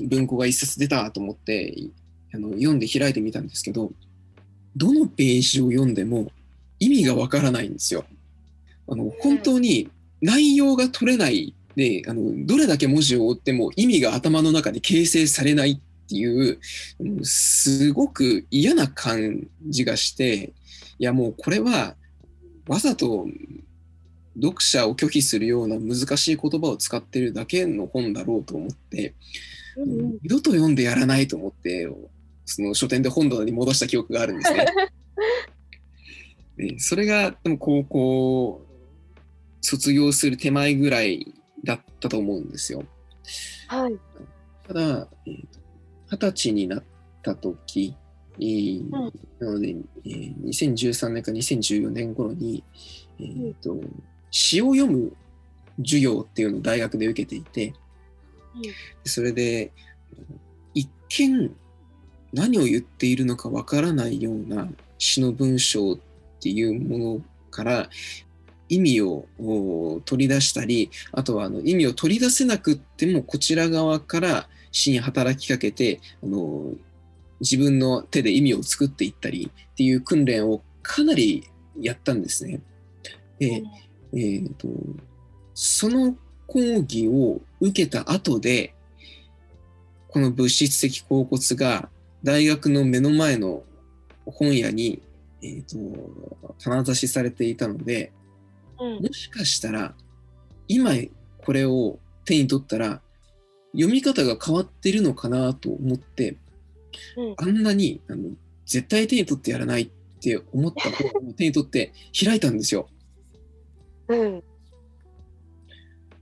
[0.09, 1.75] 文庫が一冊出たと思って
[2.35, 3.93] あの読んで開いてみたんですけど、
[4.77, 6.31] どのページを読んでも
[6.79, 8.05] 意味がわからないんですよ。
[8.89, 9.89] あの本当に
[10.21, 16.59] 内容が取れないであのどれだけ文字を追っても意味が頭の中で形成されないっていう
[17.01, 20.53] うんすごく嫌な感じがして
[20.99, 21.97] いやもうこれは
[22.69, 23.27] わざと
[24.37, 31.87] 読者を拒否するような難しい言葉を使ってるだけの本だろうと思って、うんうん二度と読んでやらないと思って
[32.47, 34.67] その書店で本棚に戻した記憶があるんですね。
[36.57, 38.67] で それがでも高校
[39.61, 41.35] 卒業する手前ぐらい
[41.65, 42.85] だったと思うんですよ。
[43.67, 43.99] はい
[44.67, 45.61] ただ、えーと
[46.09, 46.85] 二十歳になっ
[47.21, 47.97] た時、
[48.39, 49.75] えーんなので、
[50.05, 52.63] えー2013年か2014年頃に、
[53.19, 53.81] えーと
[54.31, 55.17] 詩を読む
[55.79, 57.75] 授業っていうのを大学で受けていて、
[58.55, 58.63] うん
[59.05, 59.73] それで
[60.75, 61.55] 一見
[62.37, 64.69] 何を言っているのかわからないような
[64.99, 65.99] 詩の文章っ
[66.41, 67.21] ていうもの
[67.51, 67.89] から
[68.69, 76.73] 意味をお取り出したりあとはあの意味を取り出せなくってもこちら側から詩に働きかけてあの
[77.41, 81.49] 自分の手で意味を作っていったりっていう訓練をかなり
[81.81, 82.61] やったんですね。
[83.39, 83.63] で、
[84.13, 84.69] えーと、
[85.55, 86.17] その
[86.47, 88.75] 講義を受けた後で
[90.09, 91.89] この物質的甲骨が
[92.23, 93.63] 大学の目の前の
[94.25, 95.03] 本屋に、
[95.43, 98.13] えーと、棚出しされていたので、
[98.81, 99.95] うん、もしかしたら
[100.69, 100.93] 今
[101.39, 103.01] これを手に取ったら
[103.73, 106.37] 読み方が変わってるのかなと思って、
[107.17, 108.31] うん、あんなにあの
[108.65, 109.89] 絶対手に取ってやらないっ
[110.21, 112.89] て思った本を手に取って開いたんですよ。
[114.09, 114.43] うん、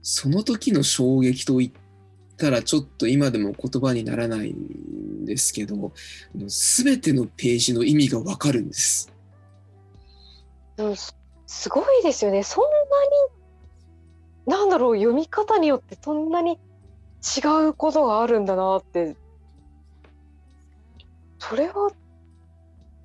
[0.01, 1.71] その時の衝撃といっ
[2.37, 5.93] たらちょっと今でも言葉にならないんですけど
[6.35, 9.11] 全てのページの意味がわかるんです。
[11.47, 12.69] すごいですよねそんな
[14.57, 16.59] になんだろう読み方によってそんなに
[17.23, 19.15] 違うことがあるんだなって
[21.39, 21.91] それは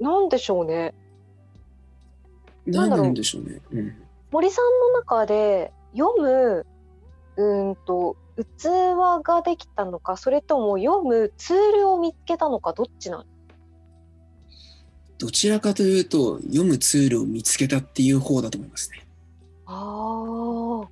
[0.01, 0.95] 何でしょうね。
[2.67, 3.61] 何でしょうね。
[3.71, 3.97] うん、
[4.31, 6.67] 森さんの中で読む
[7.37, 13.25] うんと器ができたのかそれとも読むツールを見つけたのかどっちな
[15.19, 19.07] どちらかというと読むツールを見つけたっていう方だと思いますね。
[19.67, 20.89] ああ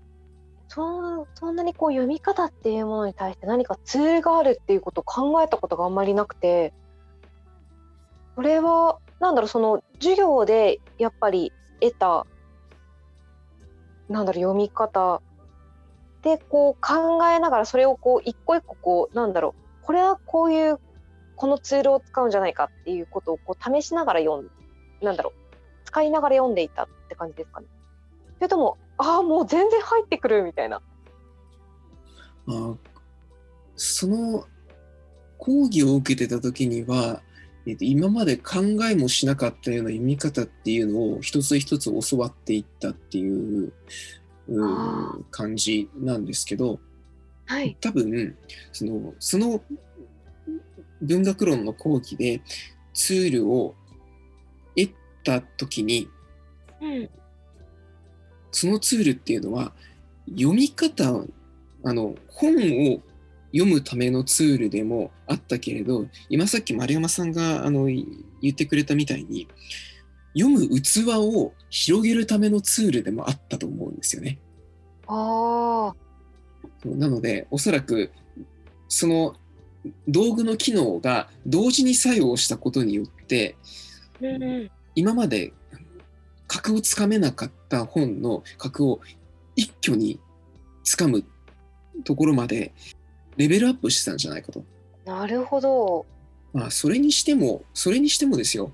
[0.69, 6.73] そそんなにこう読み方っていうものに対して何かツールがあるっていうことを考えたことがあんまりなくて。
[8.39, 12.25] それはなんだろうその授業でやっぱり得た
[14.09, 15.21] なんだろう読み方
[16.23, 20.79] でこう考えながらそれをこう一個一個こうなんだろうこれはこういう
[21.37, 24.51] このツールを使うんじゃないかっていうことをこう試しながら読ん
[25.01, 25.33] なんだろう
[25.85, 27.67] 使いながら読んでいたって感じですかね。
[28.37, 30.83] それともああもう全然入ってくるみたいな。
[32.49, 32.75] あ
[33.77, 34.45] その
[35.39, 37.23] 講義を受けてた時には、
[37.65, 38.61] えー、と今まで考
[38.91, 43.73] えもしなかったような読み方っていうのを一つ一つ教わっていったっていう
[44.49, 46.81] う感じなんですけど、
[47.47, 48.37] はい、多分
[48.73, 49.63] そのその
[51.01, 52.43] 文学論の講義で
[52.95, 53.75] ツールを
[54.77, 54.93] 得
[55.25, 56.09] た時に、
[56.81, 57.11] うん、
[58.51, 59.73] そのツールっていうのは
[60.29, 61.25] 読み方
[61.85, 62.55] あの本
[62.93, 63.01] を
[63.53, 68.05] 読むためのツールでもあったけれど今さっき丸山さんがあの言
[68.51, 69.49] ってくれたみたいに
[70.39, 74.39] 読む器を広げるためのツールでもあったと思うんですよね。
[75.07, 75.93] あ
[76.85, 78.13] なのでおそらく
[78.89, 79.35] その
[80.07, 83.57] 道具の機能が同時に作用したことによって、
[84.21, 85.53] うん、今まで
[86.47, 89.01] 格をつかめなかった本の格を
[89.57, 90.21] 一挙に
[90.85, 91.25] つかむ
[92.05, 92.73] ところまで
[93.37, 94.65] レベルアップしてたんじゃないかと。
[95.05, 96.07] なるほど。
[96.53, 98.73] まあそれにしてもそれにしてもですよ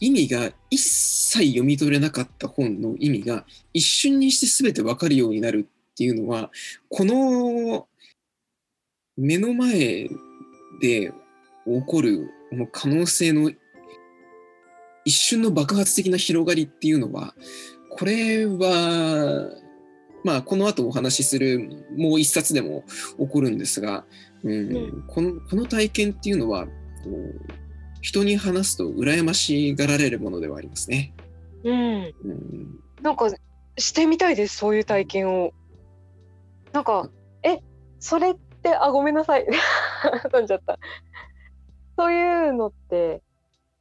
[0.00, 6.50] 意味が一切読み取れなかった本の意味が一瞬にして全て分かるようになるっていうのは
[6.88, 7.86] この
[9.16, 10.08] 目の前
[10.80, 11.12] で
[11.66, 13.50] 起こるこの可能性の
[15.04, 17.34] 一瞬の爆発的な広がりっていうのは
[17.90, 19.50] これは
[20.24, 22.84] まあこの後お話しするもう一冊でも
[23.18, 24.04] 起こるんですが、
[24.42, 26.66] うん、このこの体験っていうのは
[28.00, 31.12] 人に話すと羨ましがられるものではありますね。
[31.64, 33.30] うん、うん、なんか
[33.76, 35.52] してみたいですそういう体験を。
[36.72, 37.10] なんか
[37.42, 37.58] え
[37.98, 39.46] それってあごめんなさい
[40.30, 40.78] 飛んじゃった。
[41.96, 43.22] そういうのって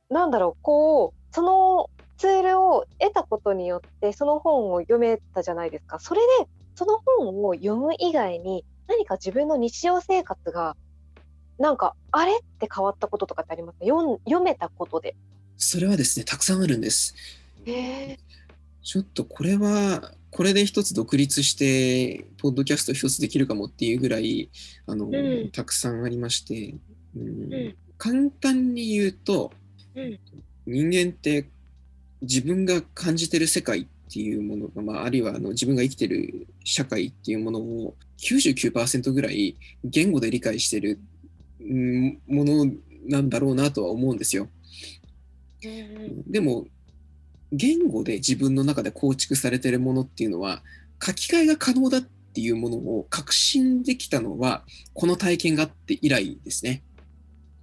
[0.09, 5.99] なんだろうこうそのツールを得たことによってその本を読めたじゃないですか。
[5.99, 10.75] それでその本を読む以外に何か自分の日常生活が
[11.59, 13.85] なんかあれって変わったこととかってありますか？
[13.85, 15.15] 読読めたことで。
[15.57, 17.13] それはですねたくさんあるんです。
[17.65, 18.17] へ
[18.81, 24.49] ちょっとこれはこれで一つ独立してポッドキャスト一つできるかもっていうぐらい
[24.87, 26.75] あの、うん、たくさんありまして、
[27.15, 29.51] うん、うん、簡単に言うと、
[29.95, 30.19] うん、
[30.65, 31.49] 人間って
[32.21, 40.99] 自分が感じてる世界っていうものが、まあ、あるいはあの自分が生きてる社会っていうものを99%ぐらい言語で理解してる
[41.59, 42.71] もの
[43.07, 44.47] なんだろうなとは思うんですよ。
[46.27, 46.65] でも
[47.51, 50.61] 言語で自分の中で構築されてるものっていうのは
[51.03, 56.83] 書き換えが可能だっていうものを確信できたのはこの体験があって以来ですね。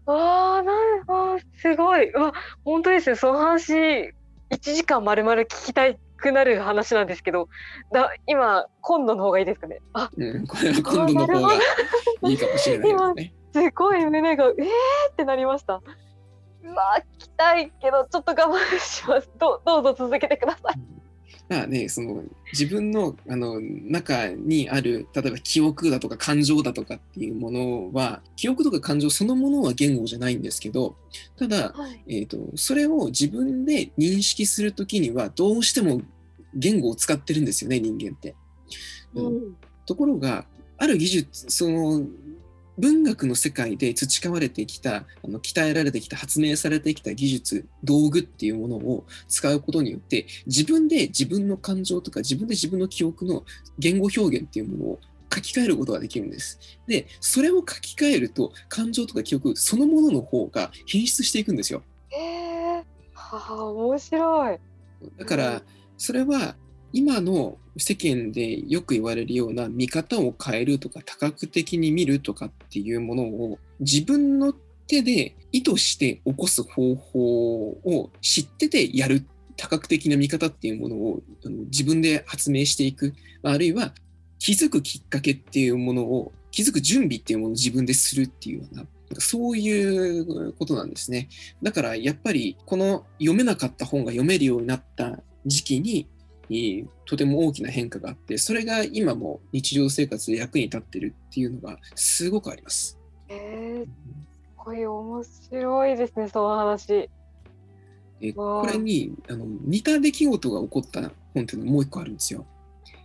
[0.07, 2.13] ああ、なんあすごい。
[2.13, 2.33] わ、
[2.65, 3.17] 本当ですね。
[3.17, 4.13] その話、1
[4.61, 7.49] 時間まるまる聞きたくなる話なんですけど、
[7.93, 9.81] だ今、今度の方がいいですかね。
[9.93, 13.35] あ、うん、これは今度の方がいいかもしれないですね。
[13.57, 14.53] すごい胸が、えー
[15.13, 15.81] ってなりました。
[16.63, 19.31] うわ聞きたいけどちょっと我慢します。
[19.39, 20.79] どどうぞ続けてください。
[21.49, 30.97] まあね、その自分のあの中にある例えば記憶だとか感情だとかっていうものは記憶とか感情そのものは言語じゃないんですけど
[31.39, 36.03] ただ、はい、えーと、それを自分で認識する時にはどうしても
[36.53, 38.35] 言語を使ってるんですよね人間って。
[39.15, 40.45] うん、ところが
[40.79, 42.03] ある技術その
[42.79, 53.45] 文学の世界で培われてきたあの鍛えられてきた発明されてきた技術道具っていうものを使うことによって自分で自分の感情とか自分で自分の記憶の
[53.79, 54.99] 言語表現っていうものを
[55.33, 56.59] 書き換えることができるんです。
[56.87, 61.83] でそれを書き換えると感情とか記憶そのものの方が変質していくんですよ。
[62.11, 64.59] へえー、はあ面白い。
[65.19, 65.63] だから
[65.99, 66.57] それは
[66.97, 74.55] 今の世間でよく言われるような見方を変えるとか多角的に見るとかっていうものを自分の
[74.87, 79.27] 手で意図して起こす方法を知っててやる
[79.59, 81.21] 多角的な見方っていうものを
[81.71, 83.93] 自分で発明していくあるいは
[84.39, 88.87] 気づくきっかけっていうものを気づく準備っていうものを自分でするっていうような
[89.19, 91.29] そういうことなんですね。
[91.63, 96.09] だからやっぱりこの読めなかった本が読めるようになった時期に
[96.49, 102.99] にとても大きな変化があってそれが今も日常生活で役に立ってるっていうのがすごくあります。
[103.29, 103.91] えー、す
[104.57, 107.11] ごい面白いですねその話。
[108.21, 111.01] でこれにあの似た出来事が起こった
[111.35, 112.47] 本っていうのがもう一個あるんですよ。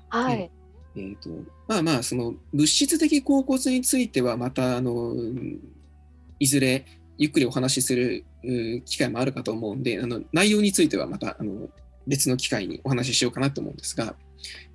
[0.09, 0.49] はい。
[0.95, 1.29] えーと
[1.67, 5.15] まあまあその物質的甲骨についてはまたあの
[6.39, 6.85] いずれ
[7.17, 8.25] ゆっくりお話しする
[8.85, 11.69] 機会もあるかと思うんであの内容についてはまたあの
[12.07, 14.15] 別の機会にお話ししようかなと思うんですが、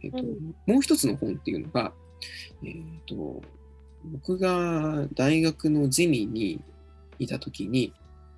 [0.03, 1.93] えーと、うん、もう一つの本っていうのが、
[2.63, 3.43] えーと、
[4.05, 6.61] 僕が大学のゼミに
[7.19, 7.93] いた時に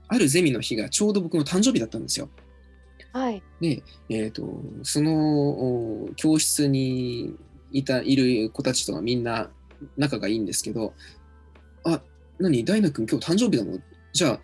[0.08, 2.28] あるゼミの日がちょうど僕の誕生日だったんですよ。
[3.12, 7.34] はい、で、えーと、その教室に
[7.72, 9.50] いたいる子たちとはみんな
[9.96, 10.92] 仲がいいんですけど
[11.84, 12.00] あ
[12.38, 13.78] 何大学君今日誕生日なの？
[14.12, 14.40] じゃあ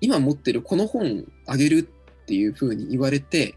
[0.00, 3.54] 今持ってるこの本あげるっていうふうに言われて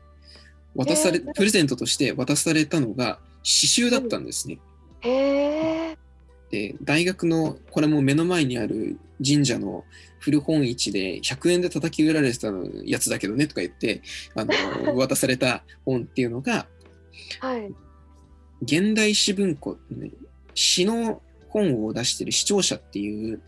[0.75, 4.59] 渡され、プレゼントとして渡されたのが刺繍だったんですね。
[5.01, 5.97] へ
[6.51, 9.83] で大学のこれも目の前にある神社の
[10.19, 12.47] 古本市で100円で叩き売られてた
[12.85, 14.01] やつだけどねとか言って
[14.35, 16.67] あの 渡された本っていうのが、
[17.39, 17.73] はい、
[18.61, 20.11] 現代詩文庫、ね、
[20.53, 23.41] 詩の本を出している視聴者っていう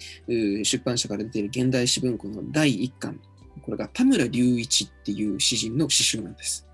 [0.64, 3.20] 出版社から出ている現代詩文庫の第1巻。
[3.64, 6.67] これが田村隆一っていう詩人の詩集なんです。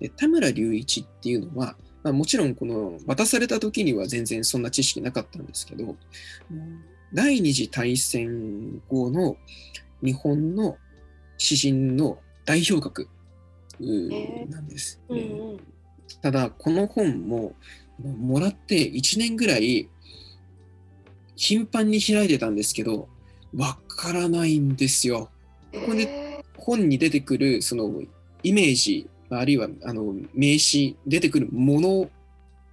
[0.00, 5.96] で田村隆一っていうのは、まあ、もちろんこの渡された時には全然そんな知識なかったんですけど、
[7.14, 9.36] 第二次大戦後の
[10.02, 10.76] 日本の
[11.38, 13.08] 詩人の代表格
[14.48, 15.50] なんです、えーうん。
[15.52, 15.60] うん、
[16.20, 17.54] ただこの本も
[17.98, 19.88] もらって1年ぐらい
[21.36, 23.08] 頻繁に開いてたんですけど
[23.54, 25.30] わからないんですよ。
[25.72, 27.90] ここで本に出てくるその
[28.42, 32.10] イメージ、あるいはあの名詞、出てくるもの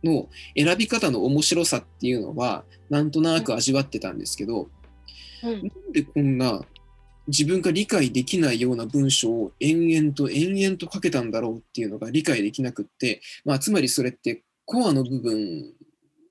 [0.04, 4.70] の選び方の面白さっていうのは、なんとなく味わってたんですけど、
[5.44, 6.62] うん、なんでこんな
[7.28, 15.74] 自分が理解できないような文章を延々と延々と書けたんだろうっていうのが理解できなくって、まあ、つまりそれってコアの部分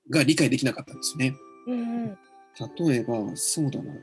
[0.09, 1.35] が理解できなかったんですよね。
[1.67, 2.17] うんうん、
[2.87, 3.93] 例えば、そうだな。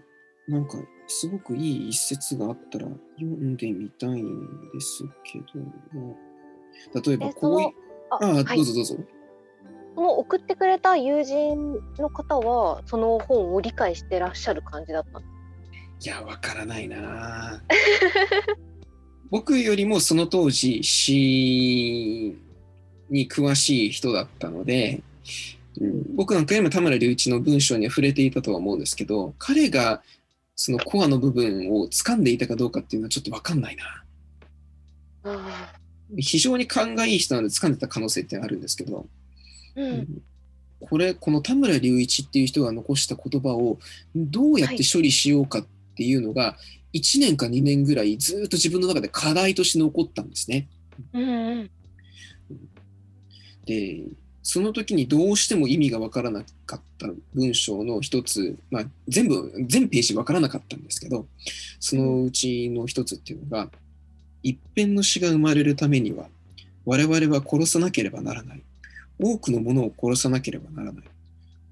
[0.48, 0.78] なんか
[1.08, 2.86] すごくいい一節があったら
[3.16, 5.60] 読んでみたいんですけど
[5.98, 6.16] も、
[6.94, 7.68] 例えばこういう、
[8.10, 8.96] ああ、はい、どうぞどうぞ。
[9.94, 15.22] その送ってくれた友人の方は、その本を理解してらっしゃる感じだったい
[16.04, 17.62] や、わからないな。
[19.30, 22.36] 僕よりもその当時詩
[23.10, 25.02] に詳しい人だったので、
[25.80, 30.02] うん、僕なんか今田村隆一の文章には触れていたとは思うんですけど彼が
[30.56, 34.04] そのコアの部分を掴んでいたかどうかっていうのはちょっと分かんないな。
[36.16, 39.06] 非常に勘がいい人なので掴んでた可能性ってあるんですけど、
[39.74, 40.22] うん、
[40.80, 43.78] これこの田村隆一っていう人が残した言葉を
[44.14, 46.56] どうやって処理しようかっていうのが、
[46.94, 50.68] 1年か2年ぐらいずっと自分の中で課題として残ったんですね。
[51.12, 51.70] うんうん、
[53.66, 54.04] で
[54.42, 61.26] その時にどうしても意味がわからなかった文章の一つ、まあ、全部、全ページわからなかったんですけど、
[61.80, 63.70] そのうちの一つっていうのが、
[64.42, 66.26] 一辺の詩が生まれるためには、
[66.84, 68.62] 我々は殺さなければならない。
[69.18, 71.04] 多くのものを殺さなければならない。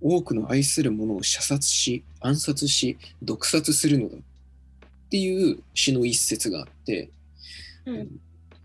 [0.01, 4.17] 多くの愛するものを射殺し、暗殺し、毒殺するのだ。
[4.17, 4.21] っ
[5.11, 7.11] ていう詩の一節があって、
[7.87, 8.21] うん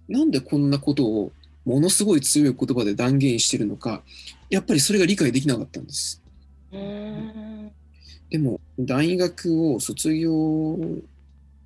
[0.10, 1.32] なんでこんなことを
[1.66, 4.02] ものすごい強い言葉で断言してるのか
[4.50, 6.20] やっぱりそれが理解できなかったんです。
[6.72, 7.72] うーん。
[8.30, 10.78] でも大学を卒業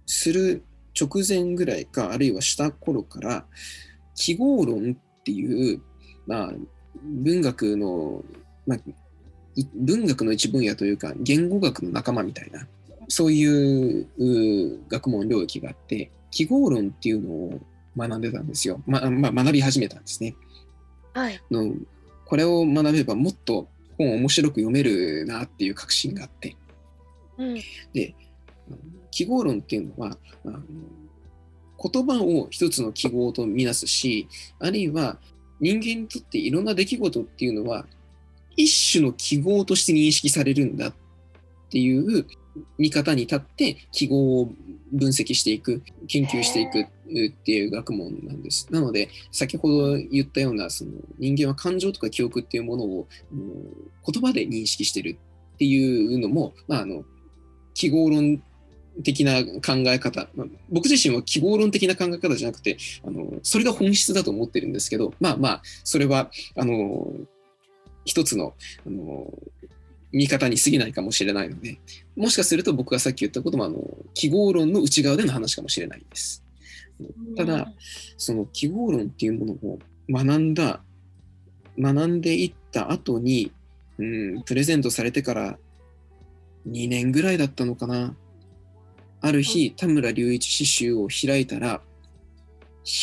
[0.05, 0.63] する
[0.99, 3.45] 直前ぐらいかあるいはした頃から
[4.15, 5.81] 記号論っていう、
[6.27, 6.53] まあ、
[7.03, 8.23] 文学の、
[8.65, 8.79] まあ、
[9.55, 12.67] い文学の一分野というか言語学の仲間みたいな
[13.07, 17.59] そういうう学問領域があって記号論っていうのを
[17.97, 20.35] 学んでたんですよ、ままあ、学び始めたんですね。
[21.13, 21.39] はい。
[21.51, 21.73] の
[22.25, 23.67] これを学べばもっと
[23.97, 26.55] 本を面白く読めるなっていう確信があって。
[27.37, 27.57] うん。
[29.11, 30.59] 記号論っていうのはあの
[31.91, 34.27] 言葉を一つの記号とみなすし
[34.59, 35.17] あるいは
[35.59, 37.85] 人間にとっていろんな出来事っていうのは
[38.55, 40.93] 一種の記号として認識されるんだっ
[41.69, 42.25] ていう
[42.77, 44.53] 見方に立って記号を
[44.91, 48.67] 分析していく研究していくっていう学問なんです。
[48.71, 53.41] なので先ほど言ったようなその人間は感情とか記憶っていうものをうん
[54.05, 55.17] 言葉で認識してる
[55.55, 57.03] っていうのも、まあ、あの
[57.73, 58.41] 記号論
[59.03, 67.11] 的な考え方、まあ僕自身は記号論的な考え方じゃなくてあのそれが本質だと思ってるんですけどまあまあそれはあの
[68.05, 68.53] 一つの
[68.85, 69.31] あの
[70.13, 71.79] 見方に過ぎないかもしれないので
[72.15, 73.81] もしかすると僕がさっき言ったこともあの
[74.13, 76.43] 記号論の内側での話かもしれないです。
[77.35, 77.73] ただ、
[78.17, 80.81] その記号論っていうものを学んだ
[81.79, 83.51] 学んでいった後に、
[83.97, 85.57] うん、プレゼントされてから
[86.69, 88.15] 2年ぐらいだったのかな。
[89.21, 91.81] ある日田村隆一詩集を開いたら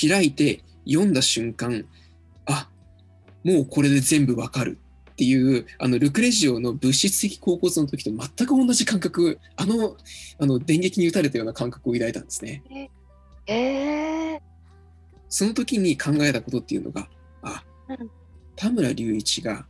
[0.02, 1.86] 開いて読んだ瞬間
[2.44, 2.68] あ
[3.42, 4.76] もうこれで全部わかる
[5.20, 9.94] っていうあのルクレジオの物質的高骨の時と全く同じ感覚あの
[10.38, 12.62] あの電撃に打たれたような感覚を抱いたんですね。
[13.46, 14.40] えー、
[15.28, 17.06] その時に考えたことっていうのが、
[17.42, 18.10] あ、うん
[18.56, 19.66] 田村隆一が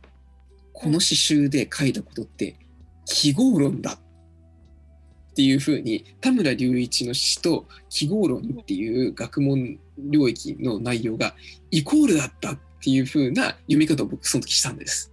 [0.71, 2.55] この詩集で書いたことって
[3.03, 11.35] 記号論だっていうふうに田村隆一の詩と記号論っていう学問領域の内容が
[11.71, 15.10] イコールだったっていうふうな読み方を僕その時したんです。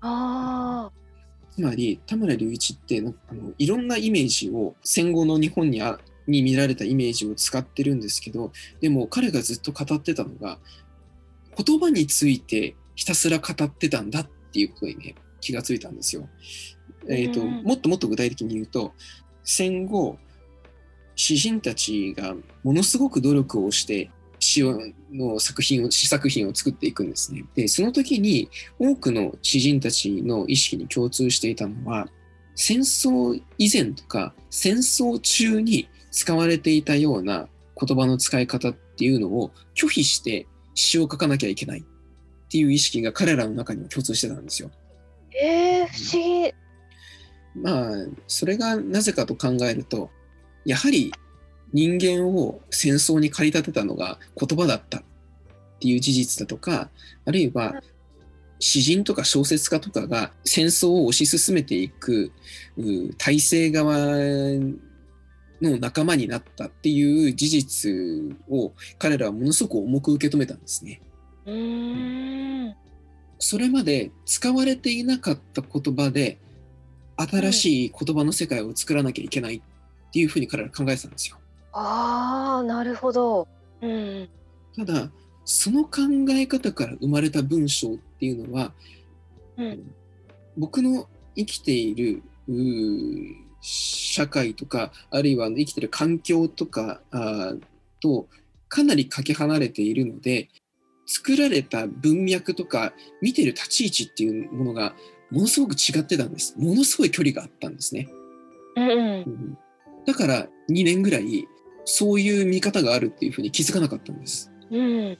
[0.00, 0.90] あ
[1.50, 10.58] つまり田村隆一ってなんかあのいろんなイメージを戦後の日本にあに見られたイメージを使ってるんですけどでも彼がずっと語ってたのが
[11.56, 16.28] 言葉についてひたすら語ってたんだっていうことにね気がついたんですよ。
[17.08, 18.92] えーとうんもっともっと具体的に言うと
[19.42, 20.18] 戦後
[21.16, 24.10] 詩人たちがものすごく努力をして
[24.40, 24.78] 詩を
[25.10, 27.44] の作品を詩作品を作っていくんですね。
[27.54, 32.08] でその時に多くの詩人たちの意識に共通していたのは
[32.54, 37.48] 戦争以前とか戦争中に使われていたような
[37.80, 41.82] 言葉の使い方っていうのを拒否して詩を書かなきゃいけないっ
[42.50, 44.70] ていう意識が彼らの中には共通してたんですよ。
[45.32, 46.54] ーえー、不思議
[47.54, 50.10] まあそれがなぜかと考えると
[50.64, 51.12] やはり
[51.72, 55.02] 人間を戦争に駆り立てたのが言葉だったっ
[55.80, 56.90] ていう事実だとか
[57.24, 57.74] あるいは
[58.58, 62.32] 詩人とか小説家とかが戦争を推し進めていく
[62.76, 63.96] う体制側
[65.60, 71.00] の仲間になったっていう事実を彼らはものすごく重く受け止めたんですね。
[71.46, 72.74] うーん
[73.38, 76.38] それまで使われていなかった言葉で
[77.16, 81.38] 新しい言葉の世界を作らなきゃいけないっていうふうに彼ら考えてたんですよ。
[81.72, 83.48] ああなるほど。
[83.80, 84.28] うん
[84.76, 85.10] ただ
[85.44, 86.00] その考
[86.30, 88.72] え方から生まれた文章っていうのは
[89.56, 89.94] うん。
[90.56, 92.22] 僕の生きている
[93.60, 97.60] 社会とかあるいは生きてる環境とかあー
[98.00, 98.28] と
[98.68, 100.48] かなりかけ離れているので
[101.06, 102.92] 作られた文脈とか
[103.22, 104.94] 見てる立ち位置っていうものが
[105.30, 106.54] ものすごく違ってたんです。
[106.58, 108.08] ものすごい距離があったんですね、
[108.76, 108.98] うんうん。
[108.98, 109.00] う
[109.30, 109.58] ん
[110.06, 111.46] だから2年ぐらい
[111.90, 114.52] そういう見方があるっていうふうに気づかなかったんです。
[114.70, 115.18] うん。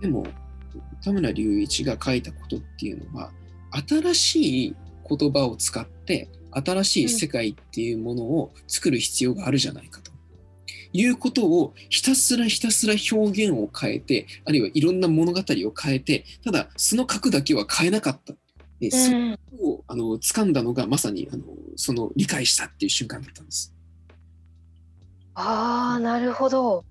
[0.00, 0.24] でも
[1.02, 3.32] 田村隆一が書いたことっていうのは
[3.88, 4.76] 新しい
[5.08, 10.12] 言葉を使って新しい世界っていうものを作る必要があるじゃないかと。
[10.94, 18.34] いうことをひたすらひたすら表現を変えてあるいはいろんな物語を変えてただその核だけは変えなかった。
[18.78, 21.44] でそれうんをあの掴んだのがまさにあの
[21.76, 23.71] その理解したっていう瞬間だったんです
[25.34, 26.84] ああなるほど。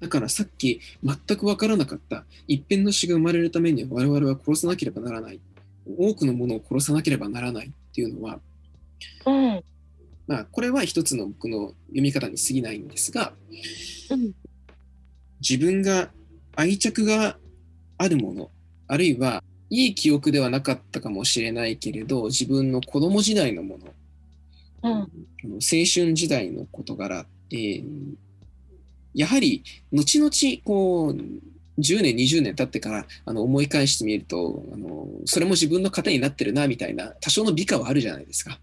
[0.00, 2.24] だからさっき全く分からなかった。
[2.46, 5.40] 一辺の詩が生まれるためには我々は殺さなければならない。
[5.98, 7.68] 多くのものを殺さなければならない。
[7.68, 8.40] っていうのは
[9.26, 9.64] うん。
[10.26, 13.32] まあ、これは一つの僕の読み方に過ぎないんですが、
[14.10, 14.32] うん。
[15.40, 16.10] 自分が
[16.56, 17.36] 愛着が
[17.98, 18.50] あるもの
[18.86, 23.86] あるいはいい記憶ではなかったかもしれないけれど自分の子供時代のもの、
[24.82, 24.92] うん。
[24.92, 25.06] 青
[25.60, 27.84] 春時代の事柄って
[29.14, 30.30] やはり後々
[30.64, 38.58] こう10年20年経ってからあの思い返してみるとあのそれも自分の糧になってるなみたいな多少の美化はあるじゃないですか。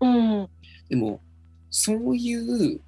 [0.00, 0.48] うん
[0.88, 1.20] でも
[1.70, 2.80] そういう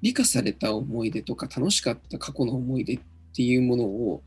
[0.00, 3.00] 美化された思い出とか楽しかった過去の思い出っ
[3.34, 4.22] ていうものを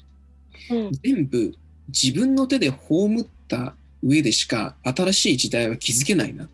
[0.70, 1.54] うん全部
[1.88, 6.50] 自分の手で葬った上でしか新しい時代は築けないなっ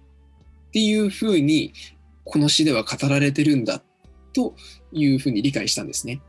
[0.71, 1.73] ていうふうに
[2.23, 3.81] この詩では語られてるんだ
[4.33, 4.55] と
[4.91, 6.21] いうふうに理解したんですね。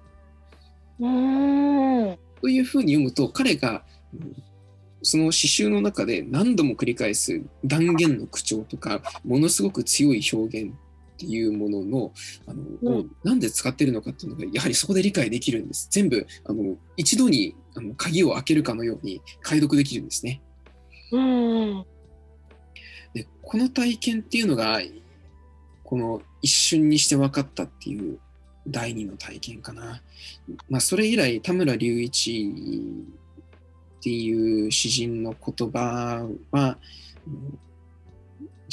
[1.00, 4.36] うんというふうに読むと彼がうん
[5.04, 12.12] その詩集の中で何度も繰り返す断言の口調とかものすごく強い表現っていうものの
[12.46, 15.88] あの、うんをなんで使ってるのかっていうのがやはりそこで理解できるんです。
[15.90, 20.42] 全部あの一度にあの鍵を開けるかのように解読できるんですね。
[21.12, 21.84] うん
[23.12, 24.80] でこの体験っていうのが
[25.84, 28.18] この一瞬にして分かったっていう
[28.66, 30.02] 第二の体験かな。
[30.68, 32.52] まあ、それ以来田村隆一
[33.98, 36.78] っていう詩人の言葉は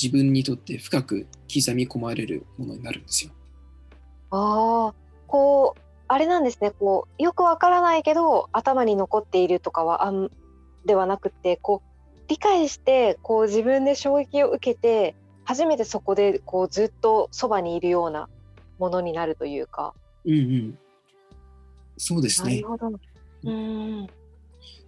[0.01, 3.31] 自分にとって深く刻み込まれるものになるんですよ。
[4.31, 4.93] ああ
[5.27, 10.31] こうあれなんですねこうよくわからないけど頭に残っているとかはあん
[10.85, 15.15] ではなくてこう理解してこう自分で衝撃を受けて
[15.45, 18.29] 初めてそこでこうずっとそばにいるような
[18.79, 19.93] ものになるというか。
[20.25, 20.77] うんうん。
[21.97, 22.67] そうですねなる。
[22.67, 22.99] ほど。
[23.43, 24.07] うん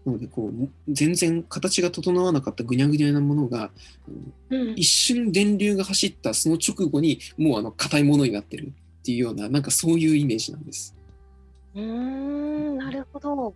[0.06, 3.72] なのでこう全然形が整わなかったぐにゃぐにゃなものが
[4.52, 10.96] うんうん一瞬電流が走ったその直後にもうあの硬いものになってるっていうようななんかそういうイメージなんです。
[11.76, 13.54] うーんなるほど。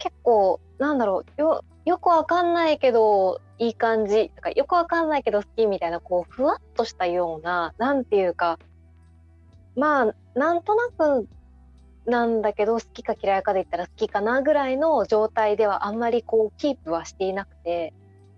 [0.00, 8.58] 結構なんだろうよよくわかんないけどいい感じとかよくわかんないけど好きみたいなこうふわっとしたようななんていうか
[9.76, 11.28] まあなんとなく
[12.06, 17.92] なんだけど好きか嫌いかで言ったら好きかなぐらいの状態ではあんまりこうキープはしていなくて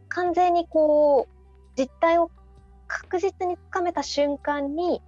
[0.08, 2.30] 完全にこう実態を
[2.86, 5.00] 確実につかめた瞬間に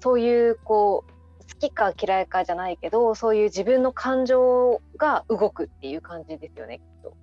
[0.00, 1.17] そういうこう
[1.50, 7.16] 好きか嫌いかじゃないけどそういう自分の感情が動くっていう感じですよねきっと。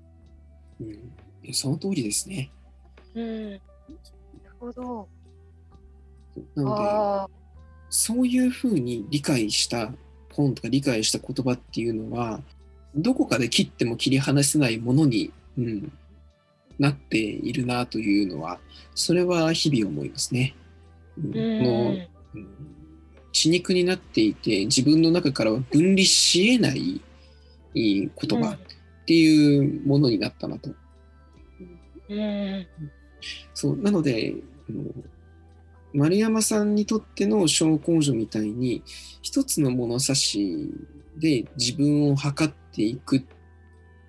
[0.81, 0.83] う
[1.49, 2.51] ん、その通りですね。
[3.13, 3.61] うん、なる
[4.59, 5.07] ほど。
[6.55, 7.29] なのであ
[7.89, 9.93] そういうふうに理解した
[10.33, 12.41] 本とか理解した言葉っていうのは
[12.93, 15.91] どこかで切っても切り離せないものに、うん、
[16.77, 18.59] なっているなというのは
[18.95, 20.55] それは日々思いますね。
[21.17, 21.97] うんーこのうん
[22.35, 22.74] うん
[23.35, 27.01] 血肉になっていて自分の中からは分離し得ない
[27.75, 28.57] 言葉っ
[29.05, 30.71] ていうものになったなと。
[32.07, 32.67] うん
[33.53, 34.35] そうなので
[35.93, 38.83] 丸山さんにとっての小公女みたいに
[39.21, 40.71] 一つの物差し
[41.17, 43.23] で自分を測っていくっ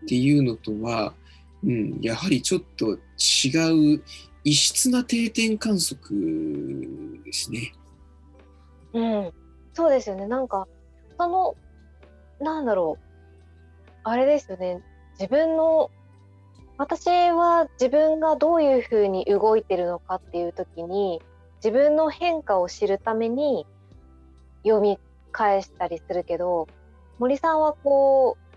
[0.07, 1.14] ていうのとは、
[1.64, 4.03] うん、やはりちょっと違う
[4.45, 6.14] 異質な定点観測
[7.24, 7.72] ですね。
[8.97, 9.32] うん、
[9.74, 10.26] そうですよね。
[10.26, 10.66] なんか
[11.18, 11.55] その
[12.40, 13.07] なんだろう。
[14.05, 14.82] あれですよね。
[15.18, 15.90] 自分の
[16.78, 21.20] 私は自分がどういうふうに動いてるのかっていう時に
[21.57, 23.66] 自分の変化を知るために
[24.62, 24.99] 読み
[25.30, 26.66] 返したりするけど
[27.18, 28.57] 森さんはこう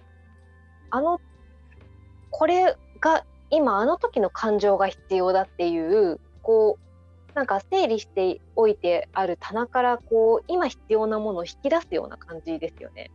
[0.90, 1.20] あの
[2.30, 6.89] これが今あの時の感情が必要だっていうこう
[7.34, 13.12] なんか整理しておいてある棚からこう今必要なものを引き出すような感じですよね。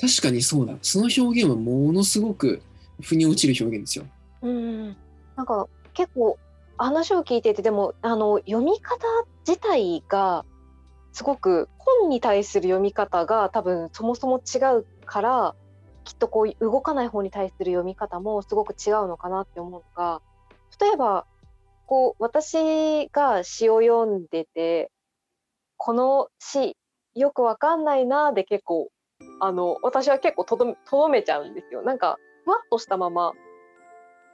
[0.00, 0.74] 確かにそうだ。
[0.82, 2.62] その表現はものすごく
[3.02, 4.06] 腑に落ちる表現ですよ。
[4.42, 4.96] うん、
[5.36, 6.38] なんか結構
[6.76, 9.06] 話を聞いててでもあの読み方
[9.46, 10.44] 自体が
[11.12, 15.54] すごく本に対する読み方が多分そもそも違うから
[16.04, 20.20] きっとこう動かない方に対する読み方もすごく違うのかなって思うのが
[20.80, 21.26] 例えば
[21.86, 24.90] こう私が詩を読んでて
[25.76, 26.76] この詩
[27.14, 28.88] よくわかんないなで結構
[29.40, 31.82] あの私は結構とどめとどめちゃうんですよ。
[31.82, 33.32] なんかふわっとしたまま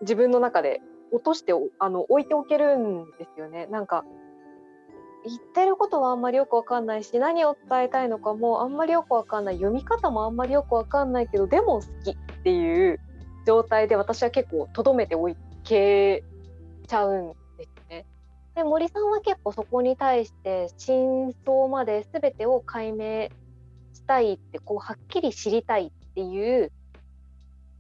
[0.01, 0.81] 自分の中で
[1.13, 3.67] 落としてあの置いておけるんですよね。
[3.67, 4.05] なんか
[5.25, 12.99] 言ってることはあんまりよくわかんないし何を伝えたいのかもあんまりよくわかんない読み方もあんまりよくわかんないけどでも好きっていう
[13.47, 16.25] 状態で私は結構とどめておいけ
[16.87, 17.33] ちゃうん
[18.55, 18.65] で。
[18.65, 23.29] 森さんは結構そこに対して真相まで全てを解明
[23.95, 26.73] したいってこうはっきり知りたいっていう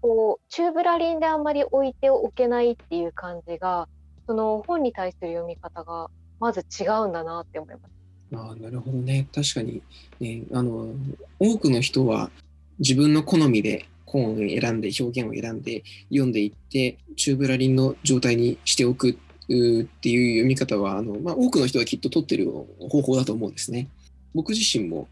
[0.00, 3.88] こうチューブラリンであんまり置いておけないっていう感じが
[4.26, 6.08] その本に対する読み方が
[6.38, 8.00] まず違うんだなって思います。
[8.32, 9.82] あなるほどね確かに、
[10.20, 10.94] ね、あの
[11.40, 12.30] 多くの人は
[12.78, 19.14] 自分の好みで本を選んで表現を選んで読んでいってチューブラリンの状態にしておくっ
[19.50, 22.50] っていう読み方はあの、まあ、多くの人がきっと取ってる
[22.88, 23.88] 方法だと思うんですね。
[24.34, 25.08] 僕自身も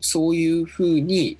[0.00, 1.38] そういうふうに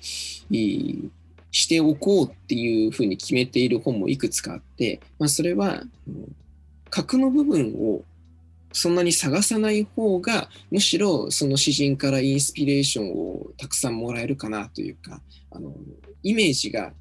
[1.51, 5.83] しておこうっていうふうに決めている本もいくつかあって、まあ、それは
[6.89, 8.03] 核の部分を
[8.73, 15.21] そんなに探さない方がむしろその詩人からインスピレーションをたくさんもらえるかなというか
[15.51, 15.73] あの
[16.23, 16.93] イメージが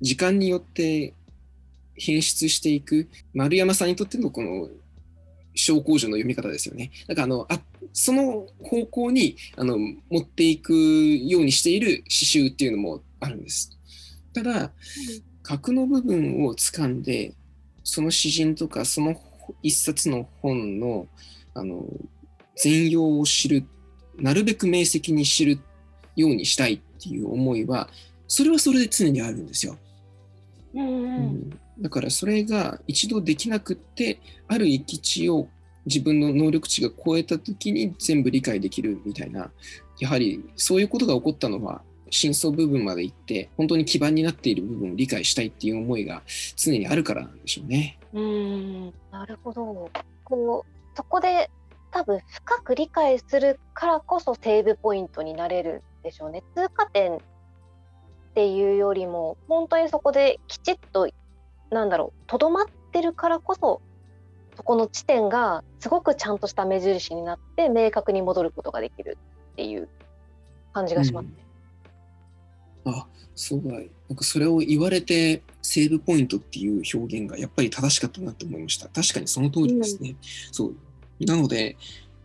[0.00, 1.14] 時間によって
[1.96, 4.68] 変質していく丸山さんにとってのこの
[5.54, 6.90] 小工場の読み方ですよね。
[7.06, 7.60] だからあのあ
[7.92, 13.70] その方向にあの持っていくようにしている詩集っていうのもあるんです。
[14.32, 14.72] ただ、
[15.42, 17.34] 核の部分を掴んで
[17.84, 19.14] その詩人とかその
[19.62, 21.06] 一冊の本の
[21.54, 21.84] あの
[22.56, 23.64] 全容を知る
[24.16, 25.58] なるべく明晰に知る
[26.16, 27.88] ようにしたいっていう思いは
[28.26, 29.76] それはそれで常にあるんですよ。
[30.74, 34.18] うん、うん、だからそれが一度できなくって
[34.48, 35.48] ある域値を
[35.86, 39.50] 自分の能力値が超えた時に全部理解できるみたいな
[39.98, 46.22] やはりそういうことが起こったのは真相部分まで行って本当に基盤になっている部分を理解したいっていう思いが
[46.56, 47.98] 常にあるからなんでしょうね。
[48.12, 49.90] うんなるほど
[50.22, 51.50] こうそこで
[51.90, 56.42] 多分深く理解するからこそセーブポイントになれるでしょうね。
[56.54, 57.18] 通過点
[58.34, 61.08] っていうよりも本当にそこできちっと
[61.70, 63.80] なんだろうとどまってるからこそ
[64.56, 69.18] そこの地点がすごくちゃんとした目印になって明確に戻ることができる
[69.52, 69.88] っていう
[70.72, 71.30] 感じがしますね。
[72.86, 73.06] うん、あ
[73.36, 73.84] そうだなん
[74.16, 78.88] かそれを言われてセーブポイントっていう表現がやっぱり正しかったなと思いました。
[78.88, 80.10] 確かにその通りですね。
[80.10, 80.16] うん、
[80.50, 80.74] そう
[81.24, 81.76] なので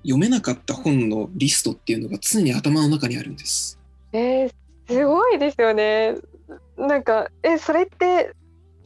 [0.01, 3.77] 読めなかった本のリストっていうのが常に頭の中にあるんです。
[4.11, 4.53] えー、
[4.89, 6.15] すごいですよね。
[6.77, 8.33] なんかえそれって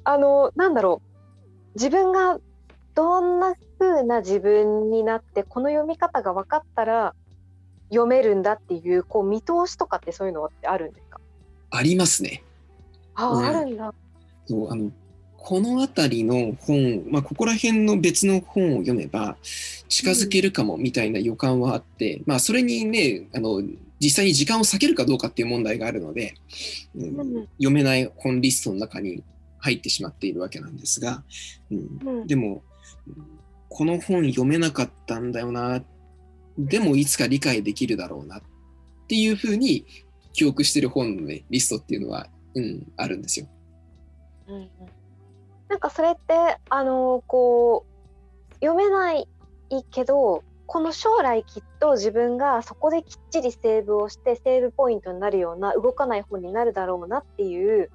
[0.04, 2.40] あのなんだろう自分が
[2.94, 7.16] どんな風な自分になってこの読み方が分かったら
[7.90, 11.20] 読めるんだっていうこう見通しとかってそういうのってあるんですか？
[11.72, 12.44] ありますね。
[13.16, 13.94] あ、うん、あるんだ。
[14.46, 14.92] そうあの
[15.38, 19.36] この辺りの本、まあ、ここら辺の別の本を読めば
[19.90, 23.62] 近づけるかもみたいな予感はあって、うん、まあそれにねあの
[24.04, 26.36] 実際に時間を割けるかどうかっていう問題があるので、
[26.94, 29.24] うん、読めない本リストの中に
[29.60, 31.24] 入ってしまっているわけなんですが、
[31.72, 32.64] うん、でも
[33.70, 35.82] この本読めなかったんだよな
[36.58, 38.42] でもいつか理解できるだろうなっ
[39.08, 39.86] ていうふうに
[40.34, 43.48] 記憶してる本の、ね、リストっていうのは、うん、あるんですよ。
[44.48, 44.70] うん、
[45.70, 47.86] なんかそれってあのこ
[48.52, 49.28] う読めない
[49.92, 50.44] けど
[50.74, 57.92] この将来きっと自分がそこできっちりセーブをしてセーブポイントになるような動かない本になるだろうなっていう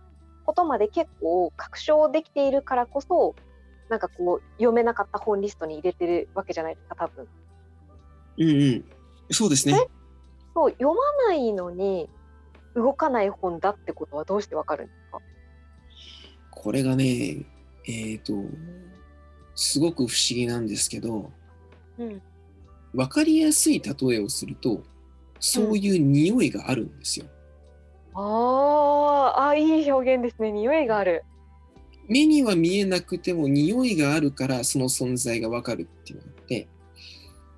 [0.47, 3.35] ことまで結構確証できているからこそ
[3.89, 7.27] なんかこう読めなかった本リストに入れてるわけじゃないですか多分。
[8.39, 8.85] うんうん。
[9.33, 9.75] そうですね。
[10.55, 10.71] そう。
[10.71, 10.95] 読ま
[11.27, 12.09] ないのに
[12.77, 15.19] 動かない本だってことはどうしてわかるんですか？
[16.53, 18.35] これがねえっ、ー、と
[19.57, 21.33] すごく不思議なんですけど、
[21.99, 22.23] うん、
[22.95, 24.83] 分かりやすい例えをすると
[25.41, 27.27] そういう匂いがあるんですよ。
[28.17, 31.25] うん、ああいい表現ですね匂いがある。
[32.09, 36.69] 目には見えなくても匂いがあるからその存在が分かるっていうのがあって、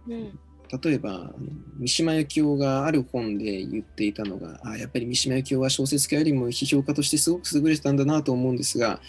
[0.08, 0.38] うん、
[0.82, 1.32] 例えば
[1.78, 9.00] 三島由紀夫がある本で言っていたのがあやっぱり三島由紀夫は小説家よりも批評家としてすごく優れてたんだなと思うんですが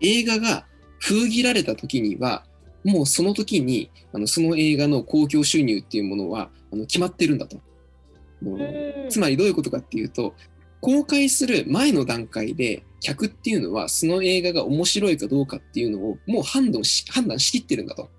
[0.00, 0.66] 映画が
[0.98, 2.44] 封切られた時には
[2.84, 7.58] もうその時にあのその映画の興行収入っていうものはあの決まってるんだと。
[9.08, 10.34] つまりどういうことかっていうと
[10.82, 18.10] 公開する前の段階で客っていうのはその映画が面白いかどうかっていうのをもう判断し判断しきってるんだと。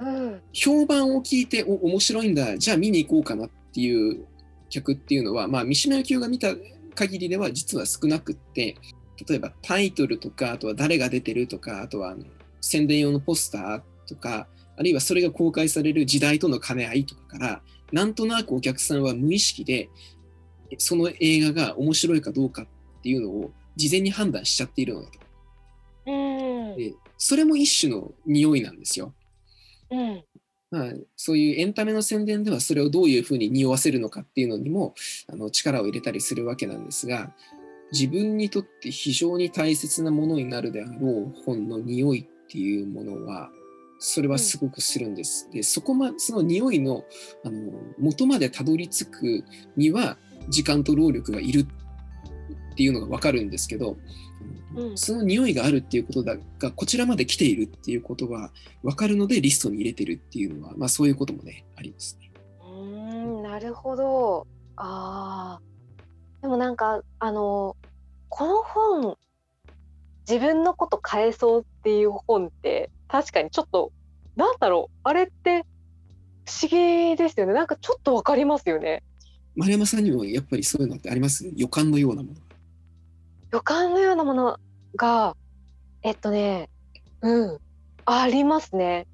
[0.00, 4.26] うん、評判を聞いてお面白いんだじゃあ見に行こうかなっていう
[4.70, 6.54] 客っていうのは、まあ、三島由紀夫が見た
[6.94, 8.76] 限りでは実は少なくって
[9.28, 12.14] 例えばタイトルとかあとは誰が出てるとかあとは
[12.60, 19.88] 宣伝用のポスターとか、あるいはそれが公開される時代との兼ね合いとかから、なんとなくお客さんは無意識で、
[20.78, 22.66] その映画が面白いかどうかっ
[23.02, 25.18] ていうのを事前に判断しちゃっているのだと。
[26.06, 26.10] う
[26.74, 29.14] ん、でそれも一種の匂いなんですよ。
[29.90, 30.24] うん、
[30.70, 34.94] まあ、そういうエンタメの宣伝ではそれをどういうふうに匂わせるのかっていうのにも
[35.32, 37.32] あの力を入れたりするわけなんですが
[37.90, 43.50] 自分にとって非常に大切なものになるであろう本の匂いっていうものは
[43.98, 45.46] それはすごくするんです。
[45.46, 47.04] うん、でそこまその匂いの
[47.44, 49.44] あの元までたどり着く
[49.76, 50.16] には
[50.48, 51.60] 時間と労力がいる
[52.72, 53.96] っていうのが分かるんですけど
[54.76, 62.30] うん、その匂いがあるっていうことだがこちらまで来ているっていうことが分かるのでリストに入れてるっていうのは、まあ、そういうこともねありますね。
[62.62, 64.46] うんなるほど
[64.76, 65.58] あ
[66.42, 67.76] でもなんかあの
[68.28, 69.16] この本
[70.28, 73.92] 自分のこと変えそうっていう本って確かにちょっと
[74.36, 75.64] なんだろうあれって
[76.44, 79.02] 不思議ですよねなんかちょっと分かりますよね。
[79.56, 81.50] 丸山さんにもやっぱりそういうのってあります？
[81.56, 82.38] 予感のようなもの
[83.50, 84.58] 予感のようなもの
[84.94, 85.34] が
[86.02, 86.68] えっとね
[87.22, 87.58] うん
[88.04, 89.06] ありますね。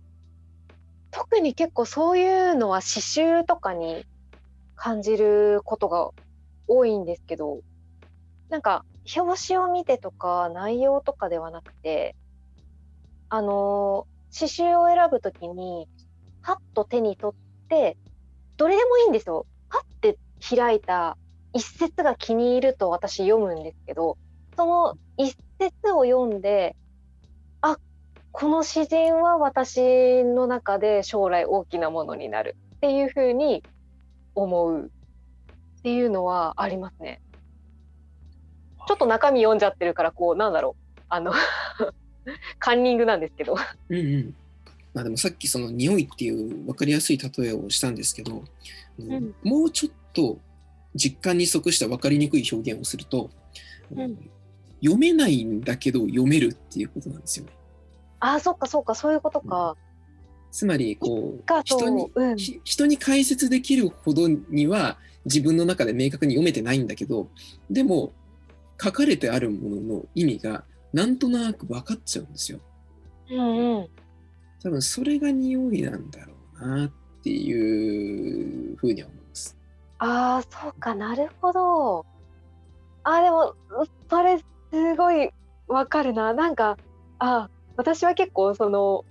[1.11, 4.05] 特に結構そういうのは刺繍とかに
[4.75, 6.11] 感じることが
[6.67, 7.61] 多いんですけど
[8.51, 8.85] なんか
[9.17, 12.17] 表紙を見てとか内容とかではなくて
[13.29, 15.89] あの刺繍を選ぶときに
[16.43, 17.97] パッと手に取って
[18.57, 19.47] どれでもいいんですよ。
[19.69, 21.17] パッて開いた
[21.53, 24.19] 一節が気に入ると私読むんですけど
[24.57, 26.77] その一節を読んで
[27.61, 27.79] あ
[28.33, 33.63] この詩人は私の中で将来大きなものになるっていうふうに
[34.35, 34.91] 思う
[35.79, 37.21] っていうのはありますね。
[38.87, 41.33] ちょっと中身読んじゃってるからこうなんだろうあの
[42.59, 43.57] カンニングなんですけど。
[43.89, 44.35] うんうん
[44.95, 48.45] まあ、でもさっきその匂いっていう分かりやすい例えをしたんですけど、
[49.01, 50.39] うん、もうちょっと
[50.95, 53.29] 実感に即した分かりにくい表現をすると、
[53.91, 54.17] うん、
[54.81, 57.53] 読めないんだけど読めるっていうことなんですよね。
[58.21, 59.71] ああそっかそっかそういうことか。
[59.71, 59.77] うん、
[60.53, 67.29] つまりこう人に、うん、人に解説できるほどには自分の中で明確に読めてないんだけど
[67.69, 68.13] でも
[68.83, 72.61] 書かれてあるものの意味がなんとなく分かっちゃうんですよ。
[73.31, 73.89] うんうん、
[74.63, 76.91] 多分それが匂いなんだろうなっ
[77.23, 79.57] ていうふうには思います。
[79.99, 82.07] ああそうかなるほど。
[83.03, 83.55] あでも
[84.11, 84.45] それす
[84.97, 85.31] ごい
[85.69, 86.33] わかるな。
[86.35, 86.77] なんか、
[87.19, 89.05] あ、私は結構その、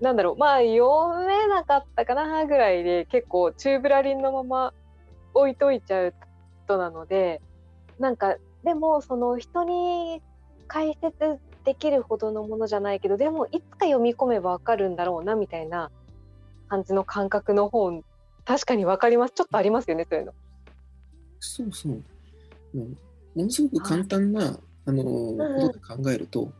[0.00, 4.74] なんだろう、まあ読めなかったかなぐらいで結構チューブラリンのまま
[5.34, 6.14] 置いといちゃう
[6.64, 7.40] 人なので、
[7.98, 10.22] なんかでもその人に
[10.68, 15.90] 解説できるほどのものじゃないけど、でもいつか読み込めばわかるんだろうなみたいな
[16.68, 18.04] 感じの感覚の本、
[18.44, 19.34] 確かにわかります。
[19.34, 20.32] ちょっとありますよね、そういうの。
[21.40, 22.02] そうそう。
[22.74, 22.86] も
[23.34, 26.52] のすごく簡単なあの、ことで考えると、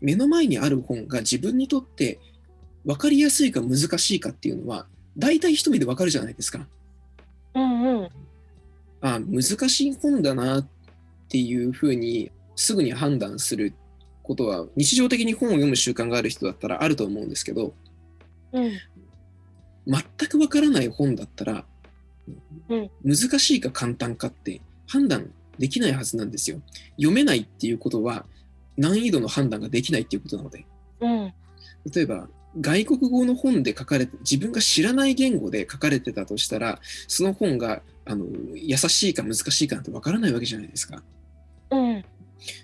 [0.00, 2.18] 目の前にある本が自分にとって
[2.84, 4.86] 分かりやすいか難しいかっていうのは
[5.16, 6.66] 大体一目で分かるじゃないですか。
[7.54, 8.08] うんうん、
[9.00, 10.68] あ難しい本だなっ
[11.28, 13.74] ていうふうにすぐに判断する
[14.22, 17.72] ことは日常的に本を読む習慣がある人だったらあると思うんですけど、
[18.52, 18.72] うん、
[19.86, 21.64] 全く分からない本だったら、
[22.68, 26.60] うん、難しいか簡単かって判断できないはずなんですよ。
[26.96, 28.26] 読めないっていうことは
[28.76, 30.66] 難易度の判断ができないっていうことなので。
[31.00, 31.32] うん、
[31.92, 32.28] 例えば
[32.60, 41.02] 外国語の本で書かれて自分が知らない言語で書かれてたとしたらその本があの優しいか難しいかなんてわからないわけじゃないですか。
[41.70, 42.04] うん、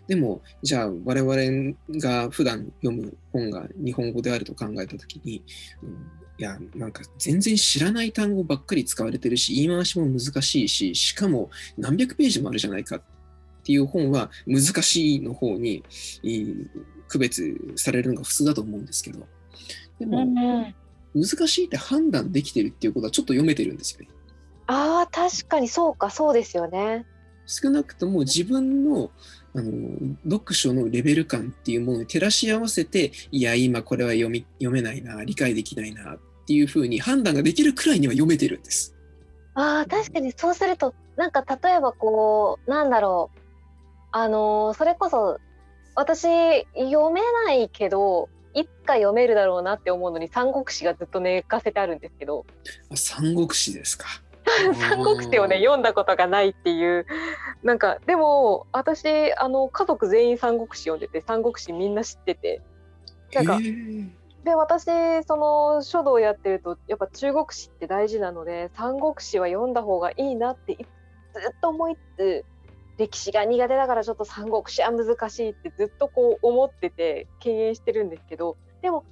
[0.07, 5.43] でもじゃあ我々が普段読む本が日本語であると考えた時に、
[5.83, 5.91] うん、
[6.39, 13.03] いや、なんか全然知らない単語ばっかり使われてるし、言い回しも難しいし、しかも何百ページもあるじゃないかっ
[13.63, 15.85] ていう本は難しいの方に
[17.09, 19.27] 区別されるのが普通だと思うんですけど、
[19.99, 20.27] でも、
[21.15, 24.09] 難しいって判断できてるっていうことはちょっと読めてるんですよね。
[24.67, 27.07] ああ、確かにそうか、そうですよね。
[27.47, 29.11] 少なくとも自分の
[29.57, 38.97] あの読書のレベル感っていうものに照らし合わせていや今これは読み読めないな理解できないなっていうふうに判断ができるくらいには読めてるんです。
[39.55, 43.39] あ確かにそうするとなんか例えばこうなんだろう
[44.11, 45.39] あのそれこそ
[45.95, 52.45] 私読めないけどいつか読めるだろうなって思うのに三国志がずっと寝かせてあるんですけど
[52.95, 54.07] 三国志ですか
[54.75, 57.07] 三国志をね読んだことがないっていう。
[57.63, 62.61] なんかでも私あの家族全員三国志読んでて三国志みんな知ってて。
[63.33, 63.59] なんか
[64.45, 64.85] で私
[65.25, 70.85] その書道やってるとやっぱ中国史って大事なので三国志は読んだ方がいいなってずっ
[71.61, 72.45] と思いつつ
[72.99, 79.05] 歴史が苦手だからちょっと三国志は難しいってずっとこう思ってて敬遠してるんですけどでも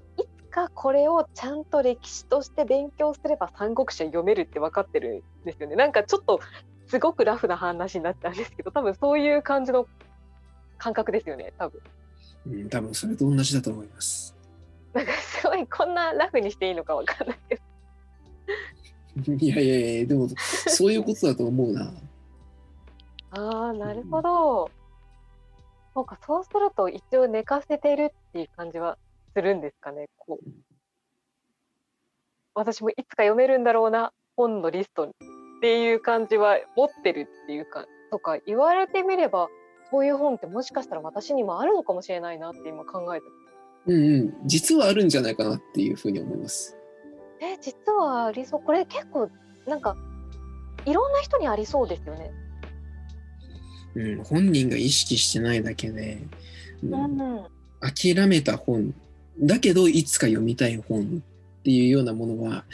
[0.53, 5.76] いつがこれをちゃんと歴史として勉強すれば三国志は読めるって分かってるんですよね。
[5.76, 6.40] なんかちょっと
[6.88, 9.86] すごくラフな話になっちゃうんですけど多分そういう感じの
[10.76, 11.80] 感覚ですよね多分。
[12.48, 14.36] うん、多分それと同じだと思います。
[14.92, 19.32] なんかすごいこんなラフにしていいのか分かんないけど。
[19.32, 20.28] いやいやいや、でも
[20.66, 21.94] そういうことだと思うな。
[23.32, 24.70] ああなるほど。
[25.94, 28.98] そうかそうすると一応寝かせてるっていう感じは
[29.34, 30.08] するんですかね。
[30.18, 30.48] こう
[32.54, 35.10] 私もいつか読めるんだろうな本のリストっ
[35.62, 39.48] ていう感じは持ってるっていうかとか言われてみれば
[39.90, 43.42] そういう本ってもしかしたら私にもあるのかもしれないなって今考えてます
[43.84, 46.76] うんうん、実はあるんじゃないかなっていうふうに思います。
[47.40, 49.28] え実はありそうこれ結構
[49.66, 49.96] なんか
[50.86, 52.30] いろんな人にありそうですよね。
[53.96, 56.18] うん、本人が意識してないだけで、
[56.84, 57.46] うんうん
[57.82, 58.94] 諦めた本
[59.40, 61.22] だけどいつか読みたい本
[61.60, 62.64] っていうようなものは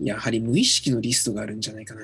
[0.00, 2.00] やはり無意識のリストがあるんじゃないかな。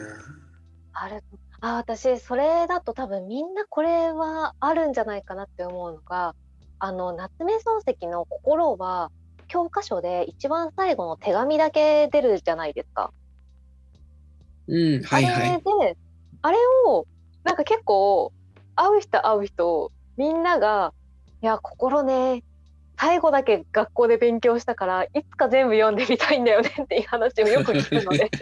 [0.93, 1.23] ある
[1.61, 6.35] あ私それだと多分みんなこれはあるんじゃないかなって思うのが
[6.79, 9.11] あの夏目漱石の「心」は
[9.49, 13.13] 教科書で一番最後の手紙だけ出るじゃないですか。
[14.69, 15.63] うん、はいはあれい。
[15.63, 15.97] で
[16.43, 17.07] あれを
[17.45, 18.33] なんか結構
[18.77, 20.93] 会う人会う人みんなが
[21.43, 22.45] 「いや心ね
[22.99, 28.31] 最後だけ学校で勉強したからいつか全部読んでみたいんだよね」っていう話をよく聞くので。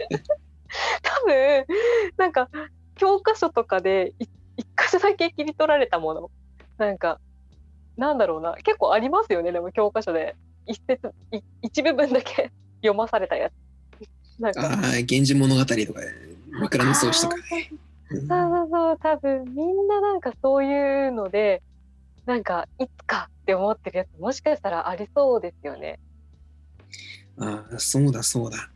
[1.01, 1.65] 多分
[2.17, 2.49] なんか
[2.95, 4.27] 教科書とかでい
[4.57, 6.31] 一箇所だけ切り取られたもの。
[6.77, 7.19] なんか
[7.95, 8.55] なんだろうな。
[8.63, 10.35] 結構ありますよねでも教科書で。
[10.65, 12.51] 一節い一部分だけ
[12.83, 13.53] 読まされたやつ。
[14.41, 14.61] なんか。
[14.61, 16.01] ああ、源氏物語とか、
[16.59, 17.43] 枕草子とかね。
[17.71, 17.79] うん
[18.09, 18.97] そうそうそう。
[18.99, 21.61] 多分みんななんかそういうので
[22.27, 25.97] なんかいつかって思ってるやつもしかしたらありそうですよね。
[27.39, 28.69] ああ、そうだそうだ。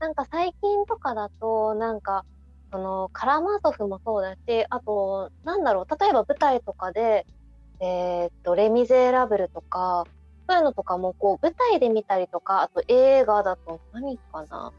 [0.00, 2.24] なんか最近とかだとなんか
[2.72, 7.26] そのカラマーゾフもそうだしあとなんだろう例えば舞台とかで
[7.78, 10.04] 「えーっとレ・ミゼラブル」とか
[10.48, 14.72] そういうのとかもこう舞台で見たりとかあと映画だと何かな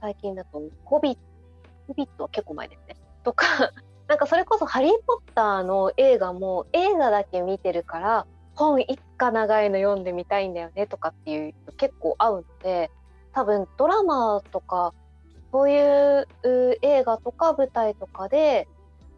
[0.00, 1.20] 最近だと「ホビット」
[1.88, 2.96] ホビットは結構前ですね。
[3.22, 3.46] とか
[4.08, 12.90] なんかそれこそ「ハリー・ポッター」の映画も映画だけ見てるから本一家長いの読んでみたいんだよねとかっていう人結構合うので
[13.32, 14.94] 多分ドラマとか
[15.52, 18.66] そういうう映画とか舞台とかで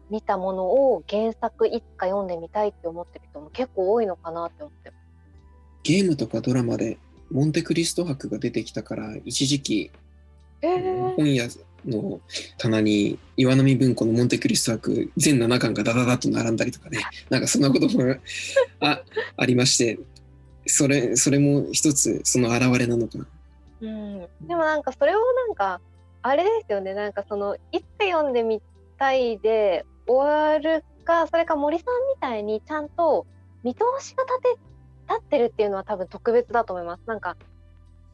[0.09, 5.01] 見たものを原作一家読んでみたいって思ってる人も結構多いのかなって思ってます。
[5.83, 6.97] ゲームとかドラマで
[7.31, 9.91] モンテクリスト博が出てきたから、一時期、
[10.61, 11.47] えー、本屋
[11.85, 12.19] の
[12.57, 18.15] 棚に岩波文庫のモンテクリスト博全7巻がダダダと並んだりとかね、なんかそんなことも
[18.79, 19.01] あ
[19.37, 19.99] ありまして、
[20.65, 23.25] それそれも一つその表れなのかな。
[23.81, 25.81] うん、でもなんかそれをなんか
[26.21, 28.61] あれですよねなんかそのいつ読んでみ
[28.99, 33.25] たいで終わるかそれか森さんみたいにちゃんと
[33.63, 34.59] 見通しが立て
[35.09, 37.01] 立ってるっていうのは多分特別だと思います。
[37.05, 37.35] なんか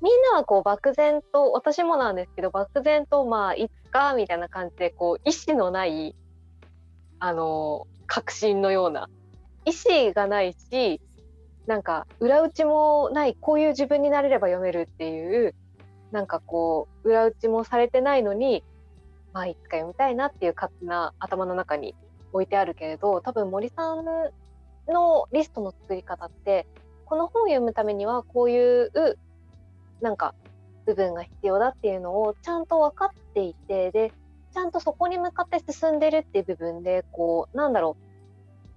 [0.02, 6.16] みんなはこう漠然と私もなんですけど漠然とまあいつかみたいな感じでこう意志のない
[7.20, 9.10] あの確信のような
[9.66, 11.02] 意志がないし
[11.66, 15.56] なんか裏打ちもないこういう自分になれれば読めるっていう
[16.12, 18.64] なんかこう裏打ちもされてないのに
[19.34, 21.96] まあいつか読みたいなっていう勝手な頭の中に
[22.34, 24.06] 置いてあるけれど多分森さん
[24.88, 26.66] のリストの作り方って
[27.06, 29.18] この本を読むためにはこういう
[30.02, 30.34] なんか
[30.86, 34.12] 部分が必要だっていうのをちゃんと分かっていてで
[34.54, 38.08] ちゃんとそこに向かって進んでるっていう部分でこうなんだろう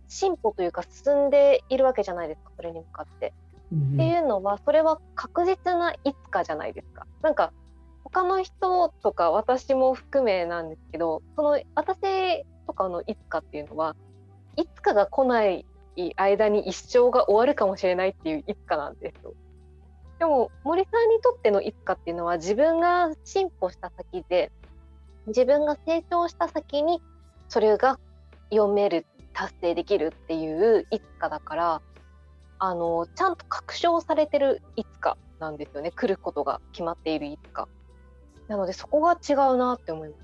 [0.09, 3.33] 進歩というか進んでいるわけじゃないですかそれに向かって。
[3.73, 7.07] っていうのはそれは確実ないつかじゃないですか。
[7.23, 7.53] なんか
[8.03, 13.95] 他の人とか私も含めなんですけどその私とかのいつかっていうのは
[14.57, 15.65] いつかが来ない
[16.17, 19.35] 間に一生が終わるかもしれないっていういつかなんですよ。
[20.21, 24.53] でも森さんにとってのいつかっていうのは自分が進歩した先で
[25.27, 27.01] 自分が成長した先に
[27.49, 27.99] それが
[28.51, 31.83] 読める達成できるっていういつかだから
[32.59, 35.91] あのちゃんと確証されてるいつかなんですよね。
[35.91, 37.67] 来ることが決まっているいつか
[38.47, 40.21] なのでそこが違うなって思います。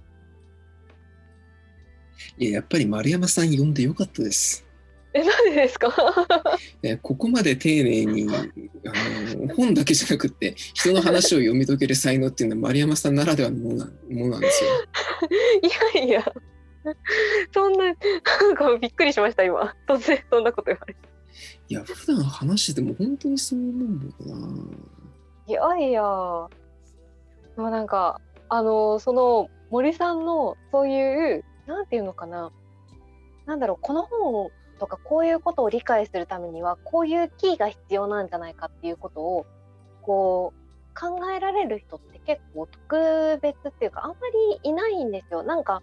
[2.36, 4.65] いや、やっぱり丸山さん呼んでよかったです。
[5.14, 5.94] えなんでですか？
[6.82, 8.44] えここまで丁寧にあ
[9.36, 14.70] の本だけじゃなくって人の話を読み解ける才能っていうのは丸山さんならではのものなものなんですよ。
[15.96, 16.32] いやいや。
[17.52, 19.74] そんななんかびっくりしました今。
[19.88, 21.00] 突然そんなこと言われて。
[21.68, 24.48] いや普段話してても本当にそう思うんだよな。
[25.48, 26.02] いやいや。
[27.56, 32.52] でもなんかあのその森さんのそういうなんていうのかな。
[33.46, 39.46] なんだろうこの本とかこういうことを理解するためにはこういうキーが必要なんじゃないかっていうことを
[40.02, 40.66] こう
[40.98, 44.16] 考えられる人って結構特別っていうかあんま
[44.62, 45.42] りいないんですよ。
[45.42, 45.82] なんか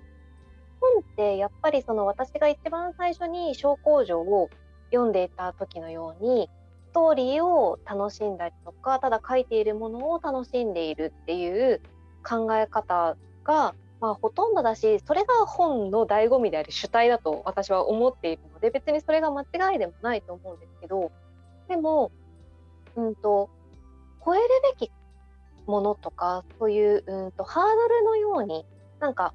[0.81, 4.49] 本ってやっぱりその私が一番最初に小工場を
[4.91, 6.49] 読んでいた時のように
[6.89, 11.81] ストーリーを楽しんだりとかただ書いているものを楽しんでいるっていう
[12.23, 21.09] 考え方が、まあ、ほとんどだしそれが本の醍醐味である主体だと私は思っているので別にそれが間違いでもないと思うんですけど
[21.69, 22.11] でも、
[22.97, 23.49] うんと、
[24.25, 24.43] 超える
[24.77, 24.91] べき
[25.67, 28.65] ものとかそういう、うんとハードルのように
[28.99, 29.33] なんか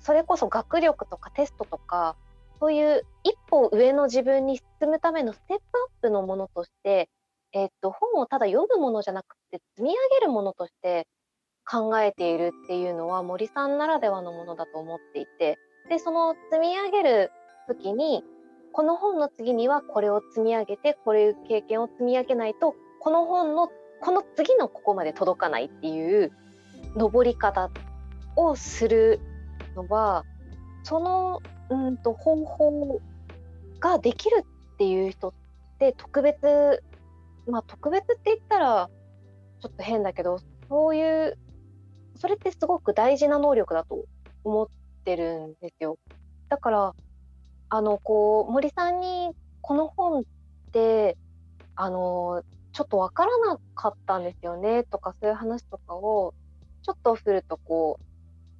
[0.00, 2.16] それこそ学力とかテストとか
[2.60, 7.10] そういう一歩上の自分に進むためのステップアップのものとして、
[7.52, 11.06] えっと、本をただ読むものじゃなくて積み上げるものとして
[11.70, 15.58] 考えているっていうのは森さんならではのものだと思っていて
[15.90, 17.30] でその積み上げる
[17.66, 18.24] 時に
[18.72, 23.70] この本の次にはこれを積み上げてこれいう経験を積み上げないとこの本の
[24.00, 26.32] この次のここまで届かないっていう
[26.96, 27.70] 登り方
[28.36, 29.20] をする
[29.74, 30.24] のは
[30.84, 33.00] そのうんと方法
[33.80, 35.32] ができるっていう人っ
[35.78, 36.82] て特別
[37.46, 38.90] まあ特別って言ったら
[39.60, 40.38] ちょっと変だけど
[40.68, 41.38] そういう
[42.18, 44.04] それってすごく大事な能力だと
[44.44, 44.66] 思っ
[45.04, 45.98] てるんですよ。
[46.48, 46.94] だから
[47.70, 49.30] あのこう森さんに
[49.60, 50.24] この本っ
[50.72, 51.16] て
[51.76, 52.42] あの
[52.72, 56.34] ちょっと分からなかったんですよねとかそういう話とかを
[56.82, 57.98] ちょっとするとこ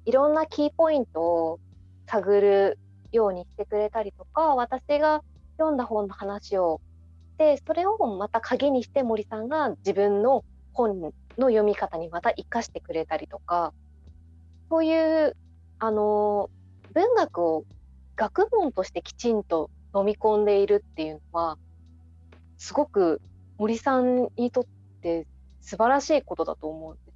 [0.05, 1.59] ういろんなキーポイントを
[2.07, 2.79] 探る
[3.11, 5.23] ようにしてくれたりとか私が
[5.57, 6.81] 読んだ本の話を
[7.37, 10.43] でそれをまた鍵にして森さんが自分の
[10.79, 13.73] 本の読み方にまた生かしてくれたりとか
[14.69, 15.35] そういう
[15.77, 16.49] あの
[16.93, 17.65] 文学を
[18.15, 21.57] 学問としてきちんと飲み込んでいるっていうのは
[22.57, 23.21] すごく
[23.57, 24.65] 森さんにとっ
[25.01, 25.27] て
[25.59, 27.08] 素晴らしいことだと思うんで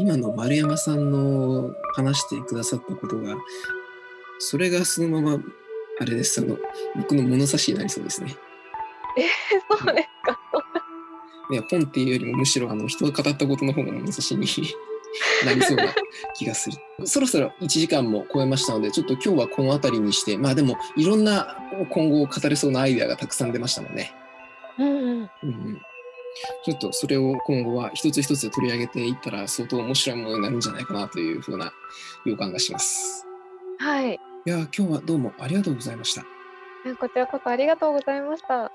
[0.00, 3.36] 今の丸山さんの話してくださったことが、
[4.38, 5.44] それがそのまま、
[6.00, 6.56] あれです、その、
[6.96, 8.34] 僕の物差しになりそうですね。
[9.18, 10.40] えー、そうですか。
[11.50, 14.46] ね、本っていうよりもむしろあの人が語ったことの方が物差しに
[15.44, 15.94] なりそうな
[16.34, 16.78] 気がする。
[17.06, 21.58] そろそろ1時間も超えましたので、ちょっと今日はこの辺りにして、まあでもいろんな
[21.90, 24.14] 今後語れそうなアイデアがたくさん出ましたもんね。
[24.78, 24.96] うんうん。
[25.02, 25.82] うんうん
[26.64, 31.72] ちょっとそれを今後は一つ一つ取り上げていったら相当面白いものになるんじゃないかなというふうな
[32.24, 33.26] 予感がします。
[33.78, 34.20] はい。
[34.46, 36.22] いや今日はどうもありがとうございました。
[36.98, 38.70] こちらこそありがとうございました。